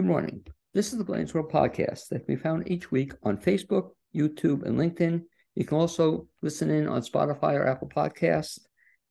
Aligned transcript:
Good 0.00 0.08
morning. 0.08 0.40
This 0.72 0.92
is 0.92 0.98
the 0.98 1.04
Blaine's 1.04 1.34
World 1.34 1.52
podcast 1.52 2.08
that 2.08 2.24
can 2.24 2.34
be 2.34 2.40
found 2.40 2.70
each 2.70 2.90
week 2.90 3.12
on 3.22 3.36
Facebook, 3.36 3.90
YouTube, 4.16 4.62
and 4.62 4.78
LinkedIn. 4.78 5.20
You 5.54 5.66
can 5.66 5.76
also 5.76 6.26
listen 6.40 6.70
in 6.70 6.88
on 6.88 7.02
Spotify 7.02 7.52
or 7.52 7.68
Apple 7.68 7.90
Podcasts, 7.94 8.60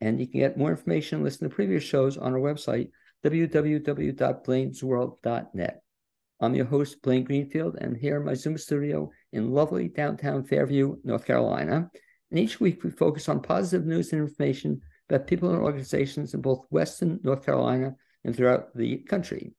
and 0.02 0.20
you 0.20 0.26
can 0.26 0.40
get 0.40 0.58
more 0.58 0.72
information 0.72 1.18
and 1.18 1.24
listen 1.24 1.48
to 1.48 1.54
previous 1.54 1.84
shows 1.84 2.18
on 2.18 2.34
our 2.34 2.40
website, 2.40 2.90
www.blainesworld.net. 3.24 5.82
I'm 6.40 6.56
your 6.56 6.66
host, 6.66 7.04
Blaine 7.04 7.24
Greenfield, 7.24 7.78
and 7.80 7.96
here 7.96 8.18
in 8.18 8.26
my 8.26 8.34
Zoom 8.34 8.58
studio 8.58 9.12
in 9.32 9.52
lovely 9.52 9.90
downtown 9.90 10.44
Fairview, 10.44 10.96
North 11.04 11.28
Carolina. 11.28 11.92
And 12.32 12.40
each 12.40 12.60
week 12.60 12.84
we 12.84 12.90
focus 12.90 13.30
on 13.30 13.44
positive 13.44 13.86
news 13.86 14.12
and 14.12 14.24
information 14.24 14.82
about 15.08 15.28
people 15.28 15.52
and 15.52 15.60
organizations 15.60 16.34
in 16.34 16.42
both 16.42 16.66
Western 16.72 17.20
North 17.22 17.46
Carolina 17.46 17.96
and 18.24 18.36
throughout 18.36 18.76
the 18.76 19.04
country. 19.04 19.54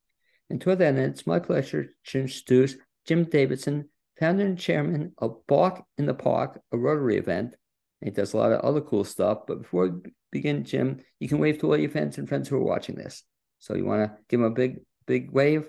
And 0.50 0.60
to 0.62 0.74
that 0.74 0.82
end, 0.82 0.98
it's 0.98 1.26
my 1.26 1.38
pleasure 1.38 1.94
to 2.06 2.20
introduce 2.20 2.76
Jim 3.06 3.24
Davidson, 3.24 3.88
founder 4.18 4.44
and 4.44 4.58
chairman 4.58 5.12
of 5.18 5.46
Bark 5.46 5.82
in 5.96 6.06
the 6.06 6.14
Park, 6.14 6.60
a 6.72 6.76
Rotary 6.76 7.16
event. 7.16 7.54
He 8.02 8.10
does 8.10 8.32
a 8.32 8.36
lot 8.36 8.52
of 8.52 8.60
other 8.60 8.80
cool 8.80 9.04
stuff. 9.04 9.46
But 9.46 9.62
before 9.62 9.88
we 9.88 10.10
begin, 10.32 10.64
Jim, 10.64 11.00
you 11.20 11.28
can 11.28 11.38
wave 11.38 11.58
to 11.60 11.68
all 11.68 11.76
your 11.76 11.90
fans 11.90 12.18
and 12.18 12.28
friends 12.28 12.48
who 12.48 12.56
are 12.56 12.62
watching 12.62 12.96
this. 12.96 13.22
So 13.58 13.74
you 13.74 13.84
want 13.84 14.02
to 14.04 14.16
give 14.28 14.40
him 14.40 14.46
a 14.46 14.50
big, 14.50 14.80
big 15.06 15.30
wave? 15.30 15.68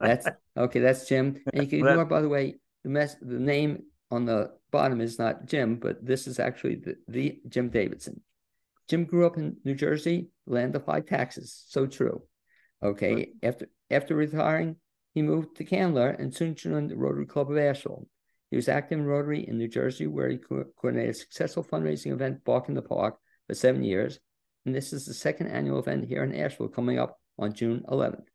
That's 0.00 0.26
okay. 0.56 0.80
That's 0.80 1.06
Jim. 1.08 1.40
And 1.52 1.62
you 1.62 1.68
can 1.68 1.86
ignore, 1.86 2.04
by 2.04 2.20
the 2.20 2.28
way, 2.28 2.56
the 2.82 2.90
mess. 2.90 3.14
The 3.20 3.38
name 3.38 3.84
on 4.10 4.24
the 4.24 4.52
bottom 4.70 5.00
is 5.00 5.18
not 5.18 5.46
Jim, 5.46 5.76
but 5.76 6.04
this 6.04 6.26
is 6.26 6.40
actually 6.40 6.76
the, 6.76 6.96
the 7.06 7.38
Jim 7.48 7.68
Davidson. 7.68 8.20
Jim 8.88 9.04
grew 9.04 9.26
up 9.26 9.36
in 9.36 9.56
New 9.64 9.74
Jersey, 9.74 10.28
land 10.46 10.74
of 10.74 10.86
high 10.86 11.00
taxes. 11.00 11.64
So 11.68 11.86
true. 11.86 12.22
Okay. 12.86 13.14
Right. 13.14 13.28
After 13.42 13.68
after 13.90 14.14
retiring, 14.14 14.76
he 15.14 15.22
moved 15.22 15.56
to 15.56 15.64
Candler 15.64 16.10
and 16.10 16.34
soon 16.34 16.54
joined 16.54 16.90
the 16.90 16.96
Rotary 16.96 17.26
Club 17.26 17.50
of 17.50 17.58
Asheville. 17.58 18.06
He 18.50 18.56
was 18.56 18.68
active 18.68 18.98
in 18.98 19.06
Rotary 19.06 19.46
in 19.46 19.58
New 19.58 19.68
Jersey, 19.68 20.06
where 20.06 20.28
he 20.28 20.38
co- 20.38 20.64
coordinated 20.76 21.14
a 21.14 21.18
successful 21.18 21.64
fundraising 21.64 22.12
event, 22.12 22.44
Bark 22.44 22.68
in 22.68 22.74
the 22.74 22.82
Park, 22.82 23.16
for 23.46 23.54
seven 23.54 23.82
years. 23.82 24.20
And 24.64 24.74
this 24.74 24.92
is 24.92 25.06
the 25.06 25.14
second 25.14 25.48
annual 25.48 25.78
event 25.78 26.06
here 26.06 26.22
in 26.22 26.34
Asheville 26.34 26.68
coming 26.68 26.98
up 26.98 27.18
on 27.38 27.52
June 27.52 27.82
11th. 27.88 28.26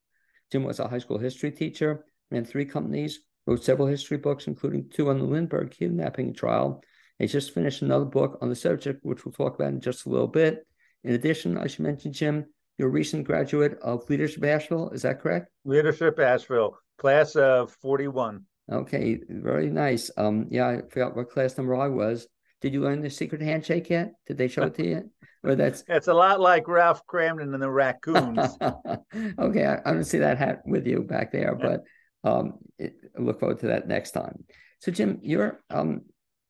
Jim 0.51 0.63
was 0.63 0.79
a 0.79 0.87
high 0.87 0.97
school 0.97 1.17
history 1.17 1.51
teacher, 1.51 2.05
ran 2.29 2.45
three 2.45 2.65
companies, 2.65 3.19
wrote 3.45 3.63
several 3.63 3.87
history 3.87 4.17
books, 4.17 4.47
including 4.47 4.89
two 4.89 5.09
on 5.09 5.17
the 5.17 5.25
Lindbergh 5.25 5.71
kidnapping 5.71 6.33
trial. 6.33 6.83
He 7.19 7.27
just 7.27 7.53
finished 7.53 7.81
another 7.81 8.05
book 8.05 8.39
on 8.41 8.49
the 8.49 8.55
subject, 8.55 8.99
which 9.03 9.25
we'll 9.25 9.33
talk 9.33 9.55
about 9.55 9.69
in 9.69 9.81
just 9.81 10.05
a 10.05 10.09
little 10.09 10.27
bit. 10.27 10.65
In 11.03 11.13
addition, 11.13 11.57
I 11.57 11.67
should 11.67 11.81
mention, 11.81 12.13
Jim, 12.13 12.45
you're 12.77 12.89
a 12.89 12.91
recent 12.91 13.25
graduate 13.25 13.77
of 13.81 14.09
Leadership 14.09 14.43
Asheville. 14.43 14.89
Is 14.89 15.03
that 15.03 15.21
correct? 15.21 15.47
Leadership 15.65 16.19
Asheville, 16.19 16.77
class 16.97 17.35
of 17.35 17.71
41. 17.81 18.45
Okay, 18.71 19.19
very 19.29 19.69
nice. 19.69 20.09
Um, 20.17 20.47
yeah, 20.49 20.67
I 20.67 20.81
forgot 20.89 21.15
what 21.15 21.29
class 21.29 21.57
number 21.57 21.75
I 21.75 21.87
was. 21.87 22.27
Did 22.61 22.73
you 22.73 22.81
learn 22.81 23.01
the 23.01 23.09
secret 23.09 23.41
handshake 23.41 23.89
yet? 23.89 24.13
Did 24.27 24.37
they 24.37 24.47
show 24.47 24.63
it 24.63 24.75
to 24.75 24.87
you? 24.87 25.09
Or 25.43 25.55
that's 25.55 25.83
it's 25.87 26.07
a 26.07 26.13
lot 26.13 26.39
like 26.39 26.67
Ralph 26.67 27.05
Kramden 27.07 27.53
and 27.53 27.61
the 27.61 27.69
raccoons. 27.69 28.39
okay, 29.39 29.65
I, 29.65 29.79
I, 29.85 29.93
don't 29.93 30.03
see 30.03 30.19
that 30.19 30.37
hat 30.37 30.61
with 30.65 30.85
you 30.85 31.01
back 31.01 31.31
there, 31.31 31.55
but 31.55 31.83
um, 32.23 32.59
it, 32.77 32.93
look 33.17 33.39
forward 33.39 33.59
to 33.59 33.67
that 33.67 33.87
next 33.87 34.11
time. 34.11 34.43
So, 34.79 34.91
Jim, 34.91 35.19
you're 35.21 35.61
um 35.69 36.01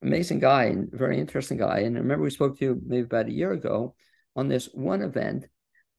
amazing 0.01 0.39
guy 0.39 0.65
and 0.65 0.91
very 0.91 1.19
interesting 1.19 1.57
guy. 1.57 1.79
And 1.79 1.95
I 1.95 1.99
remember 1.99 2.23
we 2.23 2.31
spoke 2.31 2.57
to 2.59 2.65
you 2.65 2.81
maybe 2.85 3.03
about 3.03 3.27
a 3.27 3.33
year 3.33 3.51
ago 3.51 3.95
on 4.35 4.47
this 4.47 4.65
one 4.73 5.01
event 5.01 5.45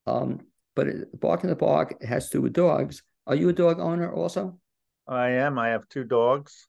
um, 0.06 0.40
but 0.74 0.86
Bark 1.20 1.44
in 1.44 1.50
the 1.50 1.56
Park 1.56 2.02
has 2.02 2.28
to 2.30 2.38
do 2.38 2.42
with 2.42 2.52
dogs. 2.52 3.02
Are 3.26 3.34
you 3.34 3.48
a 3.48 3.52
dog 3.52 3.78
owner 3.78 4.12
also? 4.12 4.58
I 5.06 5.30
am. 5.30 5.58
I 5.58 5.68
have 5.68 5.88
two 5.88 6.04
dogs, 6.04 6.68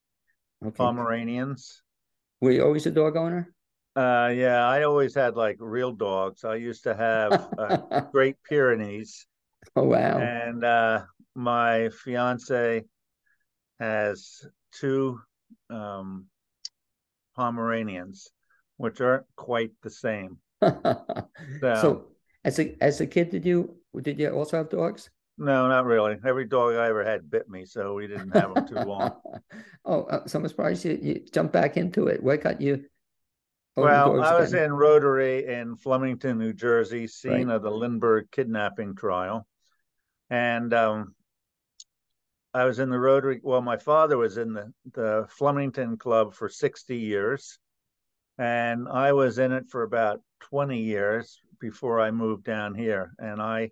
okay. 0.63 0.75
Pomeranians. 0.75 1.81
Were 2.41 2.51
you 2.51 2.63
always 2.63 2.85
a 2.85 2.91
dog 2.91 3.15
owner? 3.15 3.53
Uh, 3.95 4.31
yeah, 4.35 4.65
I 4.65 4.83
always 4.83 5.13
had 5.13 5.35
like 5.35 5.57
real 5.59 5.91
dogs. 5.91 6.43
I 6.43 6.55
used 6.55 6.83
to 6.83 6.95
have 6.95 7.47
uh, 7.57 8.01
Great 8.11 8.37
Pyrenees. 8.47 9.25
Oh 9.75 9.83
wow! 9.83 10.19
And 10.19 10.63
uh, 10.63 11.03
my 11.35 11.89
fiance 11.89 12.83
has 13.79 14.45
two 14.71 15.19
um, 15.69 16.25
Pomeranians, 17.35 18.29
which 18.77 18.99
aren't 18.99 19.25
quite 19.35 19.71
the 19.83 19.89
same. 19.89 20.37
so, 20.61 21.25
so 21.61 22.05
as 22.43 22.59
a 22.59 22.75
as 22.81 23.01
a 23.01 23.07
kid, 23.07 23.29
did 23.29 23.45
you 23.45 23.75
did 24.01 24.19
you 24.19 24.29
also 24.29 24.57
have 24.57 24.69
dogs? 24.69 25.09
No, 25.37 25.67
not 25.67 25.85
really. 25.85 26.17
Every 26.23 26.45
dog 26.45 26.75
I 26.75 26.87
ever 26.87 27.03
had 27.03 27.29
bit 27.29 27.49
me, 27.49 27.65
so 27.65 27.95
we 27.95 28.07
didn't 28.07 28.31
have 28.31 28.53
them 28.53 28.67
too 28.67 28.75
long. 28.75 29.13
oh, 29.85 30.03
uh, 30.03 30.27
so 30.27 30.39
I'm 30.39 30.47
surprised 30.47 30.85
you, 30.85 30.99
you 31.01 31.25
jumped 31.31 31.53
back 31.53 31.75
into 31.75 32.07
it. 32.07 32.21
What 32.21 32.43
got 32.43 32.61
you? 32.61 32.85
Well, 33.75 34.21
I 34.21 34.39
was 34.39 34.53
again? 34.53 34.65
in 34.65 34.73
Rotary 34.73 35.47
in 35.47 35.75
Flemington, 35.75 36.37
New 36.37 36.53
Jersey, 36.53 37.07
scene 37.07 37.47
right. 37.47 37.55
of 37.55 37.63
the 37.63 37.71
Lindbergh 37.71 38.27
kidnapping 38.31 38.95
trial, 38.95 39.47
and 40.29 40.71
um, 40.75 41.15
I 42.53 42.65
was 42.65 42.77
in 42.77 42.91
the 42.91 42.99
Rotary. 42.99 43.39
Well, 43.41 43.61
my 43.61 43.77
father 43.77 44.17
was 44.17 44.37
in 44.37 44.53
the 44.53 44.71
the 44.93 45.25
Flemington 45.29 45.97
Club 45.97 46.35
for 46.35 46.49
60 46.49 46.95
years, 46.95 47.57
and 48.37 48.87
I 48.87 49.13
was 49.13 49.39
in 49.39 49.51
it 49.51 49.65
for 49.71 49.81
about 49.81 50.21
20 50.41 50.79
years 50.79 51.39
before 51.63 52.01
I 52.01 52.11
moved 52.11 52.43
down 52.43 52.75
here. 52.75 53.13
And 53.19 53.41
I, 53.41 53.71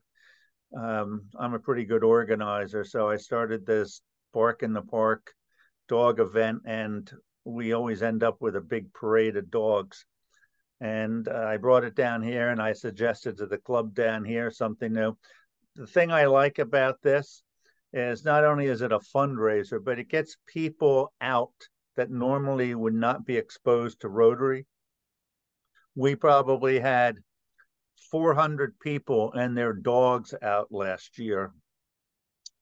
um, 0.74 1.24
I'm 1.38 1.54
a 1.54 1.60
pretty 1.60 1.84
good 1.84 2.06
organizer, 2.06 2.86
so 2.86 3.10
I 3.10 3.18
started 3.18 3.66
this 3.66 4.02
Bark 4.34 4.64
in 4.64 4.72
the 4.72 4.82
Park 4.82 5.34
dog 5.90 6.22
event, 6.22 6.60
and 6.66 7.12
we 7.44 7.74
always 7.74 8.02
end 8.02 8.24
up 8.24 8.38
with 8.40 8.56
a 8.56 8.62
big 8.62 8.94
parade 8.94 9.36
of 9.36 9.52
dogs. 9.52 10.06
And 10.80 11.28
uh, 11.28 11.34
I 11.34 11.58
brought 11.58 11.84
it 11.84 11.94
down 11.94 12.24
here, 12.24 12.48
and 12.48 12.62
I 12.62 12.72
suggested 12.72 13.38
to 13.38 13.46
the 13.46 13.58
club 13.58 13.94
down 13.94 14.24
here 14.24 14.50
something 14.52 14.94
new. 14.94 15.18
The 15.76 15.86
thing 15.86 16.14
I 16.14 16.28
like 16.28 16.60
about 16.60 17.02
this 17.04 17.44
is 17.92 18.24
not 18.24 18.46
only 18.46 18.68
is 18.68 18.82
it 18.82 18.94
a 18.94 19.00
fundraiser, 19.14 19.84
but 19.84 20.00
it 20.00 20.08
gets 20.08 20.38
people 20.48 21.12
out 21.20 21.68
that 21.98 22.10
normally 22.10 22.74
would 22.74 22.94
not 22.94 23.26
be 23.26 23.36
exposed 23.36 24.00
to 24.00 24.08
Rotary. 24.08 24.66
We 25.94 26.16
probably 26.16 26.80
had 26.80 27.18
400 28.12 28.78
people 28.80 29.32
and 29.34 29.58
their 29.58 29.74
dogs 29.74 30.34
out 30.42 30.68
last 30.72 31.18
year. 31.18 31.52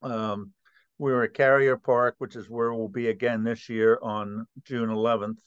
Um, 0.01 0.53
we 0.97 1.11
were 1.11 1.23
at 1.23 1.33
Carrier 1.33 1.77
Park, 1.77 2.15
which 2.19 2.35
is 2.35 2.49
where 2.49 2.73
we'll 2.73 2.87
be 2.87 3.07
again 3.07 3.43
this 3.43 3.67
year 3.67 3.97
on 4.01 4.45
June 4.63 4.89
11th. 4.89 5.37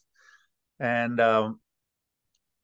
And 0.81 1.21
um, 1.21 1.61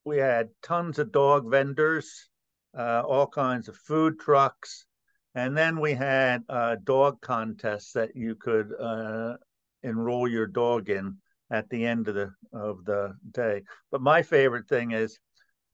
we 0.04 0.18
had 0.18 0.48
tons 0.62 0.98
of 0.98 1.12
dog 1.12 1.48
vendors, 1.50 2.28
uh, 2.76 3.02
all 3.06 3.26
kinds 3.26 3.68
of 3.68 3.76
food 3.76 4.18
trucks. 4.18 4.86
And 5.34 5.56
then 5.56 5.80
we 5.80 5.92
had 5.92 6.42
uh, 6.48 6.76
dog 6.82 7.20
contests 7.20 7.92
that 7.92 8.16
you 8.16 8.34
could 8.34 8.72
uh, 8.78 9.36
enroll 9.82 10.26
your 10.26 10.46
dog 10.46 10.88
in 10.88 11.18
at 11.50 11.68
the 11.70 11.86
end 11.86 12.08
of 12.08 12.14
the 12.14 12.32
of 12.52 12.84
the 12.84 13.14
day. 13.30 13.62
But 13.90 14.00
my 14.00 14.22
favorite 14.22 14.68
thing 14.68 14.90
is 14.92 15.18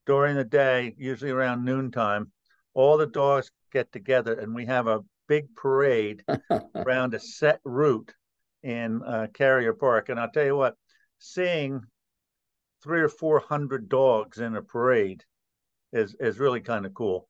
during 0.06 0.36
the 0.36 0.44
day, 0.44 0.94
usually 0.98 1.30
around 1.30 1.64
noontime, 1.64 2.30
all 2.74 2.96
the 2.96 3.06
dogs 3.06 3.50
get 3.72 3.90
together 3.92 4.34
and 4.34 4.54
we 4.54 4.66
have 4.66 4.86
a 4.86 5.04
big 5.28 5.54
parade 5.56 6.22
around 6.74 7.14
a 7.14 7.20
set 7.20 7.60
route 7.64 8.12
in 8.62 9.02
uh, 9.02 9.26
Carrier 9.34 9.72
Park. 9.72 10.08
And 10.08 10.18
I'll 10.18 10.30
tell 10.30 10.44
you 10.44 10.56
what, 10.56 10.74
seeing 11.18 11.80
three 12.82 13.00
or 13.00 13.08
four 13.08 13.40
hundred 13.40 13.88
dogs 13.88 14.38
in 14.38 14.56
a 14.56 14.62
parade 14.62 15.24
is 15.92 16.14
is 16.20 16.38
really 16.38 16.60
kind 16.60 16.86
of 16.86 16.94
cool. 16.94 17.28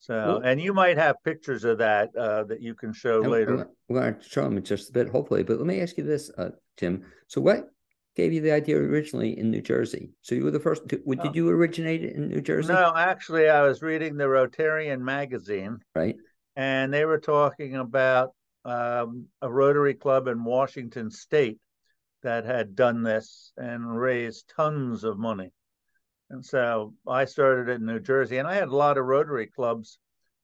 So, 0.00 0.14
well, 0.14 0.38
and 0.38 0.60
you 0.60 0.74
might 0.74 0.98
have 0.98 1.16
pictures 1.22 1.62
of 1.62 1.78
that 1.78 2.14
uh, 2.16 2.42
that 2.44 2.60
you 2.60 2.74
can 2.74 2.92
show 2.92 3.20
later. 3.20 3.68
We're 3.88 4.00
going 4.00 4.14
to 4.16 4.28
show 4.28 4.42
them 4.42 4.56
in 4.56 4.64
just 4.64 4.90
a 4.90 4.92
bit, 4.92 5.08
hopefully. 5.08 5.44
But 5.44 5.58
let 5.58 5.66
me 5.66 5.80
ask 5.80 5.96
you 5.96 6.02
this, 6.02 6.28
uh, 6.36 6.50
Tim. 6.76 7.04
So, 7.28 7.40
what 7.40 7.70
gave 8.14 8.32
you 8.32 8.40
the 8.40 8.52
idea 8.52 8.76
originally 8.76 9.38
in 9.38 9.50
New 9.50 9.62
Jersey? 9.62 10.10
So 10.22 10.34
you 10.34 10.44
were 10.44 10.50
the 10.50 10.60
first. 10.60 10.88
To, 10.88 10.96
did 10.96 11.20
oh. 11.20 11.32
you 11.34 11.48
originate 11.48 12.04
it 12.04 12.14
in 12.14 12.28
New 12.28 12.40
Jersey? 12.40 12.72
No, 12.72 12.92
actually, 12.94 13.48
I 13.48 13.62
was 13.62 13.82
reading 13.82 14.16
the 14.16 14.24
Rotarian 14.24 15.00
magazine, 15.00 15.78
right? 15.94 16.16
And 16.56 16.92
they 16.92 17.04
were 17.04 17.20
talking 17.20 17.76
about 17.76 18.34
um, 18.64 19.26
a 19.40 19.50
Rotary 19.50 19.94
Club 19.94 20.28
in 20.28 20.44
Washington 20.44 21.10
State 21.10 21.58
that 22.22 22.44
had 22.44 22.76
done 22.76 23.02
this 23.02 23.52
and 23.56 23.98
raised 23.98 24.52
tons 24.54 25.04
of 25.04 25.18
money. 25.18 25.50
And 26.30 26.44
so 26.44 26.94
I 27.06 27.24
started 27.24 27.68
it 27.68 27.80
in 27.80 27.86
New 27.86 28.00
Jersey, 28.00 28.38
and 28.38 28.48
I 28.48 28.54
had 28.54 28.68
a 28.68 28.76
lot 28.76 28.96
of 28.96 29.04
Rotary 29.04 29.46
clubs 29.46 29.98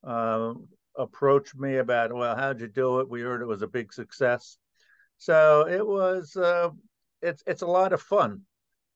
uh, 0.06 0.52
approach 0.96 1.54
me 1.54 1.76
about, 1.76 2.12
well, 2.12 2.36
how'd 2.36 2.60
you 2.60 2.68
do 2.68 3.00
it? 3.00 3.08
We 3.08 3.20
heard 3.20 3.40
it 3.40 3.46
was 3.46 3.62
a 3.62 3.68
big 3.68 3.92
success. 3.92 4.58
So 5.18 5.66
it 5.68 5.86
was 5.86 6.36
uh, 6.36 6.70
it's 7.22 7.42
it's 7.46 7.62
a 7.62 7.66
lot 7.66 7.92
of 7.92 8.00
fun 8.00 8.42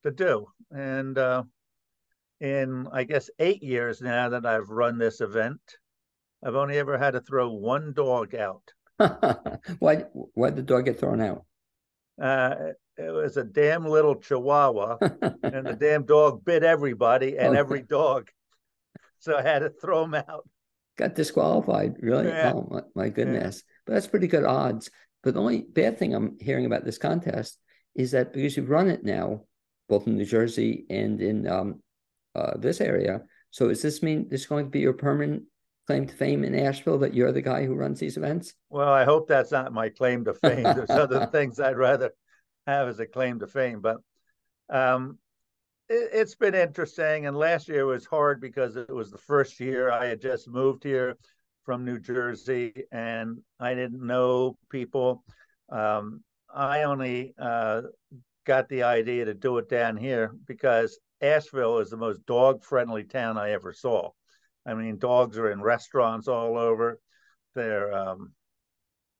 to 0.03 0.11
do. 0.11 0.47
And 0.71 1.17
uh, 1.19 1.45
in 2.41 2.89
I 2.93 3.05
guess 3.05 3.31
eight 3.39 3.63
years 3.63 4.01
now 4.01 4.31
that 4.31 4.47
I've 4.47 4.69
run 4.69 4.99
this 4.99 5.21
event, 5.21 5.61
I've 6.45 6.57
only 6.57 6.79
ever 6.79 6.99
had 6.99 7.13
to 7.13 7.21
throw 7.21 7.51
one 7.51 7.93
dog 7.95 8.35
out. 8.35 8.63
why 9.79 10.05
why 10.35 10.51
did 10.51 10.57
the 10.57 10.63
dog 10.63 10.85
get 10.85 10.99
thrown 10.99 11.21
out? 11.21 11.45
Uh, 12.21 12.55
it 12.97 13.11
was 13.11 13.37
a 13.37 13.45
damn 13.45 13.87
little 13.87 14.15
chihuahua, 14.15 14.99
and 15.43 15.67
the 15.67 15.77
damn 15.79 16.05
dog 16.05 16.45
bit 16.45 16.63
everybody 16.63 17.39
and 17.39 17.49
okay. 17.49 17.59
every 17.59 17.83
dog. 17.83 18.29
So 19.19 19.37
I 19.37 19.43
had 19.43 19.61
to 19.61 19.71
throw 19.71 20.05
him 20.05 20.15
out. 20.15 20.49
Got 20.99 21.15
disqualified, 21.15 21.97
really? 22.01 22.29
Yeah. 22.29 22.53
Oh 22.55 22.69
my, 22.71 22.83
my 22.95 23.09
goodness! 23.09 23.63
Yeah. 23.65 23.73
But 23.87 23.93
that's 23.95 24.09
pretty 24.09 24.27
good 24.27 24.45
odds. 24.45 24.91
But 25.23 25.35
the 25.35 25.41
only 25.41 25.63
bad 25.63 25.99
thing 25.99 26.15
I'm 26.15 26.37
hearing 26.41 26.67
about 26.67 26.85
this 26.85 26.99
contest 26.99 27.59
is 27.95 28.13
that 28.13 28.33
because 28.33 28.57
you've 28.57 28.71
run 28.71 28.89
it 28.89 29.05
now, 29.05 29.43
both 29.89 30.07
in 30.07 30.17
New 30.17 30.25
Jersey 30.25 30.87
and 30.91 31.21
in 31.21 31.47
um, 31.47 31.83
uh, 32.35 32.57
this 32.57 32.81
area. 32.81 33.23
So 33.51 33.69
does 33.69 33.83
this 33.83 34.03
mean 34.03 34.29
this 34.29 34.43
is 34.43 34.47
going 34.47 34.65
to 34.65 34.71
be 34.71 34.81
your 34.81 34.95
permanent 34.95 35.45
claim 35.87 36.07
to 36.07 36.15
fame 36.15 36.45
in 36.45 36.55
Asheville 36.55 36.99
that 36.99 37.15
you're 37.15 37.33
the 37.33 37.43
guy 37.43 37.67
who 37.67 37.75
runs 37.75 38.01
these 38.01 38.17
events? 38.17 38.55
Well, 38.71 38.89
I 38.89 39.05
hope 39.05 39.29
that's 39.29 39.51
not 39.51 39.73
my 39.73 39.89
claim 39.89 40.25
to 40.25 40.35
fame. 40.35 40.63
There's 40.63 40.91
other 40.91 41.27
things 41.27 41.61
I'd 41.61 41.77
rather 41.77 42.13
have 42.67 42.89
as 42.89 43.01
a 43.01 43.07
claim 43.07 43.41
to 43.41 43.47
fame, 43.47 43.81
but 43.81 43.99
um, 44.71 45.19
it, 45.89 46.15
has 46.15 46.35
been 46.35 46.55
interesting. 46.55 47.27
And 47.27 47.37
last 47.37 47.69
year 47.69 47.85
was 47.85 48.07
hard 48.07 48.41
because 48.41 48.77
it 48.77 48.89
was 48.89 49.11
the 49.11 49.19
first 49.19 49.61
year 49.61 49.91
I 49.91 50.07
had 50.07 50.21
just 50.21 50.49
moved 50.49 50.85
here 50.85 51.17
from 51.65 51.85
New 51.85 51.99
Jersey 51.99 52.73
and 52.91 53.39
I 53.61 53.75
didn't 53.75 54.05
know 54.05 54.57
people. 54.71 55.25
Um, 55.71 56.23
I 56.55 56.83
only 56.83 57.35
uh, 57.39 57.83
got 58.47 58.69
the 58.69 58.83
idea 58.83 59.25
to 59.25 59.35
do 59.35 59.59
it 59.59 59.69
down 59.69 59.97
here 59.97 60.33
because 60.47 60.99
Asheville 61.21 61.79
is 61.79 61.91
the 61.91 61.97
most 61.97 62.25
dog 62.27 62.65
friendly 62.65 63.05
town 63.05 63.39
I 63.39 63.53
ever 63.53 63.73
saw. 63.73 64.11
I 64.67 64.75
mean, 64.75 64.99
dogs 64.99 65.39
are 65.39 65.51
in 65.51 65.63
restaurants 65.63 66.29
all 66.29 66.59
over. 66.59 67.01
They're 67.55 67.93
um, 67.93 68.33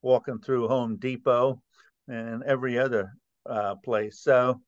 walking 0.03 0.39
through 0.39 0.69
Home 0.69 0.97
Depot 0.97 1.63
and 2.09 2.43
every 2.43 2.79
other 2.79 3.13
uh, 3.47 3.77
place. 3.77 4.21
So 4.21 4.61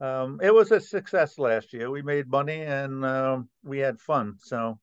um, 0.00 0.40
it 0.42 0.52
was 0.52 0.70
a 0.72 0.80
success 0.80 1.38
last 1.38 1.72
year. 1.72 1.90
We 1.90 2.02
made 2.02 2.28
money 2.28 2.62
and 2.62 3.04
um, 3.04 3.48
we 3.64 3.78
had 3.78 4.00
fun. 4.00 4.36
So 4.38 4.78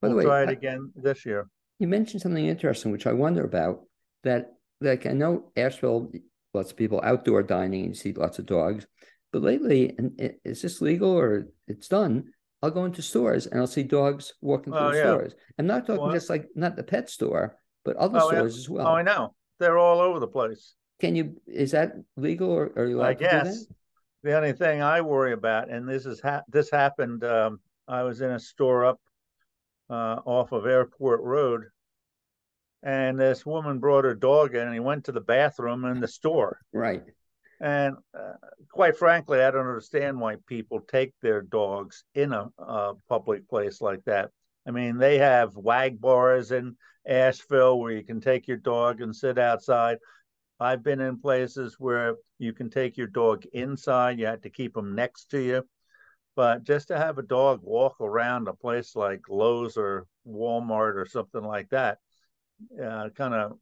By 0.00 0.08
we'll 0.08 0.18
way, 0.18 0.24
try 0.24 0.42
it 0.42 0.48
I, 0.48 0.52
again 0.52 0.92
this 0.94 1.24
year. 1.24 1.48
You 1.78 1.88
mentioned 1.88 2.22
something 2.22 2.46
interesting, 2.46 2.92
which 2.92 3.06
I 3.06 3.12
wonder 3.12 3.44
about. 3.44 3.80
That, 4.22 4.52
like, 4.80 5.06
I 5.06 5.12
know 5.12 5.50
Asheville, 5.56 6.12
lots 6.54 6.70
of 6.70 6.76
people 6.76 7.00
outdoor 7.02 7.42
dining, 7.42 7.84
and 7.84 7.90
you 7.90 7.94
see 7.94 8.12
lots 8.12 8.38
of 8.38 8.46
dogs. 8.46 8.86
But 9.32 9.42
lately, 9.42 9.94
and 9.96 10.34
is 10.44 10.62
this 10.62 10.80
legal 10.80 11.10
or 11.10 11.46
it's 11.68 11.88
done? 11.88 12.32
I'll 12.62 12.70
go 12.70 12.84
into 12.84 13.00
stores 13.00 13.46
and 13.46 13.58
I'll 13.58 13.66
see 13.66 13.82
dogs 13.82 14.34
walking 14.42 14.72
through 14.72 14.82
oh, 14.82 14.92
yeah. 14.92 15.02
stores. 15.02 15.34
I'm 15.58 15.66
not 15.66 15.86
talking 15.86 16.02
what? 16.02 16.12
just 16.12 16.28
like 16.28 16.48
not 16.54 16.76
the 16.76 16.82
pet 16.82 17.08
store, 17.08 17.56
but 17.84 17.96
other 17.96 18.18
oh, 18.20 18.28
stores 18.28 18.54
yeah. 18.54 18.60
as 18.60 18.68
well. 18.68 18.86
Oh, 18.86 18.92
I 18.92 19.02
know. 19.02 19.34
They're 19.58 19.78
all 19.78 20.00
over 20.00 20.18
the 20.18 20.26
place. 20.26 20.74
Can 21.00 21.16
you? 21.16 21.40
Is 21.46 21.70
that 21.70 21.92
legal 22.16 22.50
or 22.50 22.72
are 22.76 22.86
you 22.86 22.98
allowed 22.98 23.08
I 23.08 23.14
guess. 23.14 23.66
The 24.22 24.36
only 24.36 24.52
thing 24.52 24.82
I 24.82 25.00
worry 25.00 25.32
about, 25.32 25.70
and 25.70 25.88
this 25.88 26.04
is 26.04 26.20
ha- 26.20 26.42
this 26.48 26.70
happened. 26.70 27.24
Um, 27.24 27.60
I 27.88 28.02
was 28.02 28.20
in 28.20 28.30
a 28.30 28.38
store 28.38 28.84
up 28.84 29.00
uh, 29.88 30.20
off 30.26 30.52
of 30.52 30.66
Airport 30.66 31.22
Road, 31.22 31.64
and 32.82 33.18
this 33.18 33.44
woman 33.44 33.78
brought 33.78 34.04
her 34.04 34.14
dog 34.14 34.54
in, 34.54 34.62
and 34.62 34.74
he 34.74 34.80
went 34.80 35.04
to 35.04 35.12
the 35.12 35.20
bathroom 35.20 35.84
in 35.84 36.00
the 36.00 36.08
store. 36.08 36.58
Right. 36.72 37.02
And 37.60 37.96
uh, 38.18 38.32
quite 38.70 38.96
frankly, 38.96 39.40
I 39.40 39.50
don't 39.50 39.66
understand 39.66 40.18
why 40.18 40.36
people 40.46 40.80
take 40.80 41.12
their 41.20 41.42
dogs 41.42 42.04
in 42.14 42.32
a, 42.32 42.48
a, 42.58 42.94
public 43.08 43.48
place 43.50 43.82
like 43.82 44.02
that. 44.06 44.30
I 44.66 44.70
mean, 44.70 44.96
they 44.96 45.18
have 45.18 45.56
wag 45.56 46.00
bars 46.00 46.52
in 46.52 46.76
Asheville 47.06 47.78
where 47.78 47.92
you 47.92 48.02
can 48.02 48.20
take 48.20 48.48
your 48.48 48.56
dog 48.56 49.02
and 49.02 49.14
sit 49.14 49.38
outside. 49.38 49.98
I've 50.58 50.82
been 50.82 51.00
in 51.00 51.20
places 51.20 51.76
where 51.78 52.16
you 52.38 52.54
can 52.54 52.70
take 52.70 52.96
your 52.96 53.06
dog 53.06 53.44
inside, 53.52 54.18
you 54.18 54.26
have 54.26 54.42
to 54.42 54.50
keep 54.50 54.72
them 54.72 54.94
next 54.94 55.30
to 55.30 55.40
you. 55.40 55.62
But 56.36 56.64
just 56.64 56.88
to 56.88 56.96
have 56.96 57.18
a 57.18 57.22
dog 57.22 57.60
walk 57.62 58.00
around 58.00 58.48
a 58.48 58.54
place 58.54 58.96
like 58.96 59.20
Lowe's 59.28 59.76
or 59.76 60.06
Walmart 60.26 60.94
or 60.94 61.06
something 61.06 61.42
like 61.42 61.68
that, 61.70 61.98
uh, 62.82 63.08
kind 63.16 63.34
of 63.34 63.58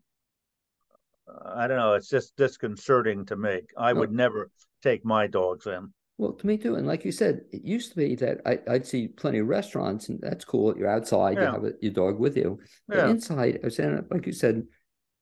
I 1.54 1.66
don't 1.66 1.76
know. 1.76 1.94
It's 1.94 2.08
just 2.08 2.36
disconcerting 2.36 3.26
to 3.26 3.36
me. 3.36 3.60
I 3.76 3.92
would 3.92 4.12
never 4.12 4.50
take 4.82 5.04
my 5.04 5.26
dogs 5.26 5.66
in. 5.66 5.92
Well, 6.16 6.32
to 6.32 6.46
me 6.46 6.56
too. 6.56 6.74
And 6.74 6.86
like 6.86 7.04
you 7.04 7.12
said, 7.12 7.42
it 7.52 7.62
used 7.64 7.90
to 7.90 7.96
be 7.96 8.16
that 8.16 8.40
I, 8.44 8.58
would 8.66 8.86
see 8.86 9.08
plenty 9.08 9.38
of 9.38 9.46
restaurants, 9.46 10.08
and 10.08 10.18
that's 10.20 10.44
cool. 10.44 10.76
You're 10.76 10.90
outside, 10.90 11.36
yeah. 11.36 11.40
you 11.40 11.52
have 11.52 11.64
a, 11.64 11.72
your 11.80 11.92
dog 11.92 12.18
with 12.18 12.36
you. 12.36 12.58
But 12.88 12.98
yeah. 12.98 13.10
inside, 13.10 13.60
I 13.62 13.66
was 13.66 13.76
saying, 13.76 14.04
like 14.10 14.26
you 14.26 14.32
said, 14.32 14.64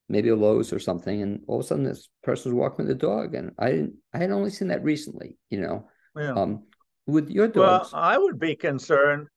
maybe 0.08 0.30
a 0.30 0.36
Lowe's 0.36 0.72
or 0.72 0.78
something, 0.78 1.20
and 1.20 1.40
all 1.48 1.58
of 1.58 1.64
a 1.64 1.68
sudden 1.68 1.84
this 1.84 2.08
person 2.22 2.52
was 2.52 2.58
walking 2.58 2.86
with 2.86 2.96
a 2.96 2.98
dog, 2.98 3.34
and 3.34 3.50
I 3.58 3.70
didn't. 3.72 3.94
I 4.14 4.18
had 4.18 4.30
only 4.30 4.50
seen 4.50 4.68
that 4.68 4.82
recently. 4.82 5.36
You 5.50 5.60
know, 5.60 5.88
yeah. 6.16 6.32
um, 6.32 6.62
with 7.06 7.28
your 7.28 7.48
dogs. 7.48 7.92
Well, 7.92 8.02
I 8.02 8.16
would 8.16 8.38
be 8.38 8.56
concerned. 8.56 9.28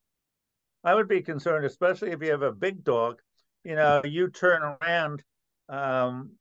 I 0.86 0.96
would 0.96 1.10
be 1.10 1.22
concerned, 1.22 1.66
especially 1.66 2.12
if 2.12 2.22
you 2.22 2.32
have 2.32 2.42
a 2.42 2.54
big 2.54 2.86
dog. 2.86 3.20
You 3.64 3.76
know, 3.76 4.02
you 4.06 4.30
turn 4.30 4.62
around 4.64 5.24
um, 5.68 6.32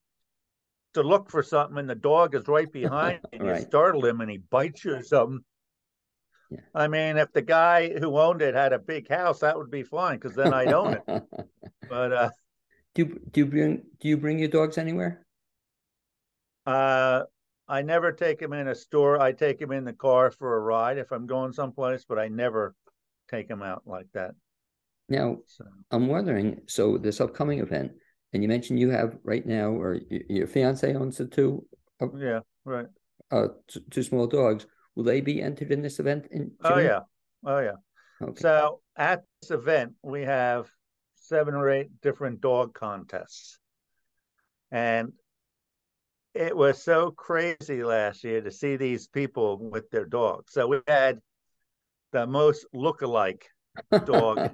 to 0.94 1.02
look 1.02 1.30
for 1.30 1.42
something 1.42 1.78
and 1.78 1.90
the 1.90 1.94
dog 1.94 2.34
is 2.34 2.48
right 2.48 2.70
behind 2.70 3.20
and 3.32 3.42
right. 3.46 3.60
you 3.60 3.66
startle 3.66 4.04
him 4.04 4.20
and 4.20 4.30
he 4.30 4.38
bites 4.38 4.84
you 4.84 4.94
or 4.94 5.02
something. 5.02 5.40
Yeah. 6.50 6.60
I 6.74 6.88
mean, 6.88 7.18
if 7.18 7.32
the 7.32 7.42
guy 7.42 7.90
who 7.90 8.18
owned 8.18 8.40
it 8.40 8.54
had 8.54 8.72
a 8.72 8.78
big 8.78 9.08
house, 9.08 9.40
that 9.40 9.56
would 9.56 9.70
be 9.70 9.82
fine 9.82 10.16
because 10.16 10.34
then 10.34 10.54
I'd 10.54 10.72
own 10.72 10.94
it. 10.94 11.22
But 11.88 12.12
uh, 12.12 12.30
do 12.94 13.18
do 13.30 13.40
you 13.40 13.46
bring 13.46 13.82
do 13.98 14.08
you 14.08 14.18
bring 14.18 14.38
your 14.38 14.48
dogs 14.48 14.76
anywhere? 14.76 15.24
Uh, 16.66 17.22
I 17.66 17.80
never 17.80 18.12
take 18.12 18.40
them 18.40 18.52
in 18.52 18.68
a 18.68 18.74
store. 18.74 19.18
I 19.20 19.32
take 19.32 19.58
them 19.58 19.72
in 19.72 19.84
the 19.84 19.94
car 19.94 20.30
for 20.30 20.56
a 20.56 20.60
ride 20.60 20.98
if 20.98 21.12
I'm 21.12 21.26
going 21.26 21.54
someplace, 21.54 22.04
but 22.06 22.18
I 22.18 22.28
never 22.28 22.74
take 23.30 23.48
them 23.48 23.62
out 23.62 23.84
like 23.86 24.08
that. 24.12 24.34
Now, 25.08 25.38
so. 25.46 25.64
I'm 25.90 26.06
wondering. 26.06 26.60
So 26.66 26.98
this 26.98 27.20
upcoming 27.20 27.60
event, 27.60 27.92
and 28.32 28.42
you 28.42 28.48
mentioned 28.48 28.78
you 28.78 28.90
have 28.90 29.16
right 29.24 29.44
now, 29.44 29.70
or 29.70 30.00
your 30.10 30.46
fiance 30.46 30.94
owns 30.94 31.18
the 31.18 31.26
two. 31.26 31.64
Uh, 32.00 32.08
yeah, 32.16 32.40
right. 32.64 32.86
Uh, 33.30 33.48
t- 33.68 33.84
two 33.90 34.02
small 34.02 34.26
dogs. 34.26 34.66
Will 34.94 35.04
they 35.04 35.20
be 35.20 35.40
entered 35.40 35.72
in 35.72 35.82
this 35.82 35.98
event? 35.98 36.26
In 36.30 36.52
oh 36.62 36.78
yeah, 36.78 37.00
oh 37.46 37.58
yeah. 37.58 37.76
Okay. 38.22 38.40
So 38.40 38.80
at 38.96 39.22
this 39.40 39.50
event, 39.50 39.94
we 40.02 40.22
have 40.22 40.68
seven 41.14 41.54
or 41.54 41.70
eight 41.70 41.88
different 42.02 42.40
dog 42.40 42.74
contests, 42.74 43.58
and 44.70 45.12
it 46.34 46.56
was 46.56 46.82
so 46.82 47.10
crazy 47.10 47.82
last 47.82 48.24
year 48.24 48.40
to 48.40 48.50
see 48.50 48.76
these 48.76 49.08
people 49.08 49.58
with 49.58 49.90
their 49.90 50.04
dogs. 50.04 50.52
So 50.52 50.66
we 50.66 50.80
had 50.86 51.20
the 52.12 52.26
most 52.26 52.66
look-alike 52.72 53.46
dog 54.04 54.50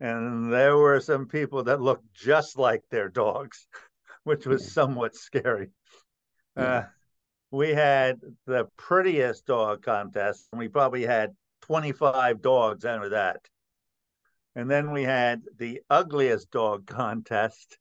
and 0.00 0.52
there 0.52 0.76
were 0.76 1.00
some 1.00 1.26
people 1.26 1.64
that 1.64 1.80
looked 1.80 2.12
just 2.12 2.58
like 2.58 2.82
their 2.90 3.08
dogs, 3.08 3.66
which 4.24 4.46
was 4.46 4.72
somewhat 4.72 5.14
scary. 5.14 5.70
Uh, 6.56 6.82
we 7.50 7.70
had 7.70 8.20
the 8.46 8.66
prettiest 8.76 9.46
dog 9.46 9.82
contest, 9.82 10.48
and 10.52 10.58
we 10.58 10.68
probably 10.68 11.04
had 11.04 11.34
25 11.62 12.42
dogs 12.42 12.84
under 12.84 13.10
that. 13.10 13.40
And 14.54 14.70
then 14.70 14.90
we 14.90 15.02
had 15.02 15.42
the 15.58 15.82
ugliest 15.90 16.50
dog 16.50 16.86
contest, 16.86 17.78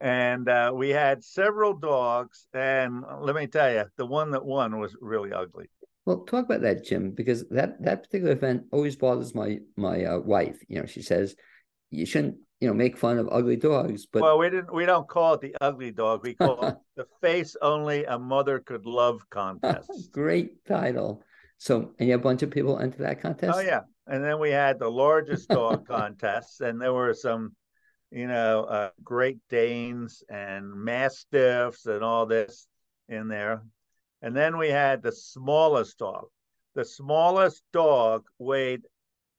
and 0.00 0.48
uh, 0.48 0.72
we 0.74 0.90
had 0.90 1.22
several 1.22 1.74
dogs. 1.74 2.46
And 2.54 3.04
let 3.20 3.34
me 3.34 3.46
tell 3.46 3.70
you, 3.70 3.84
the 3.96 4.06
one 4.06 4.30
that 4.30 4.44
won 4.44 4.78
was 4.78 4.96
really 5.00 5.32
ugly. 5.32 5.68
Well, 6.06 6.24
talk 6.24 6.44
about 6.44 6.60
that, 6.62 6.84
Jim, 6.84 7.12
because 7.12 7.48
that 7.48 7.82
that 7.82 8.04
particular 8.04 8.32
event 8.32 8.64
always 8.72 8.96
bothers 8.96 9.34
my 9.34 9.58
my 9.76 10.04
uh, 10.04 10.18
wife. 10.18 10.58
You 10.68 10.80
know, 10.80 10.86
she 10.86 11.02
says 11.02 11.34
you 11.90 12.04
shouldn't 12.04 12.36
you 12.60 12.68
know 12.68 12.74
make 12.74 12.98
fun 12.98 13.18
of 13.18 13.28
ugly 13.30 13.56
dogs, 13.56 14.06
but 14.06 14.22
well, 14.22 14.38
we 14.38 14.50
didn't 14.50 14.72
we 14.72 14.84
don't 14.84 15.08
call 15.08 15.34
it 15.34 15.40
the 15.40 15.56
ugly 15.60 15.90
dog. 15.90 16.22
We 16.22 16.34
call 16.34 16.64
it 16.66 16.76
the 16.96 17.06
face 17.22 17.56
only 17.62 18.04
a 18.04 18.18
mother 18.18 18.58
could 18.58 18.84
love 18.84 19.28
contest. 19.30 19.90
Great 20.12 20.64
title. 20.66 21.22
So, 21.56 21.92
and 21.98 22.08
you 22.08 22.12
have 22.12 22.20
a 22.20 22.22
bunch 22.22 22.42
of 22.42 22.50
people 22.50 22.78
enter 22.78 22.98
that 22.98 23.22
contest. 23.22 23.56
Oh 23.56 23.60
yeah, 23.60 23.82
and 24.06 24.22
then 24.22 24.38
we 24.38 24.50
had 24.50 24.78
the 24.78 24.90
largest 24.90 25.48
dog 25.48 25.86
contests, 25.88 26.60
and 26.60 26.80
there 26.80 26.92
were 26.92 27.14
some, 27.14 27.54
you 28.10 28.26
know, 28.26 28.64
uh, 28.64 28.90
Great 29.02 29.38
Danes 29.48 30.22
and 30.28 30.70
Mastiffs 30.74 31.86
and 31.86 32.04
all 32.04 32.26
this 32.26 32.66
in 33.08 33.28
there. 33.28 33.62
And 34.24 34.34
then 34.34 34.56
we 34.56 34.70
had 34.70 35.02
the 35.02 35.12
smallest 35.12 35.98
dog. 35.98 36.28
The 36.74 36.84
smallest 36.86 37.62
dog 37.74 38.24
weighed 38.38 38.80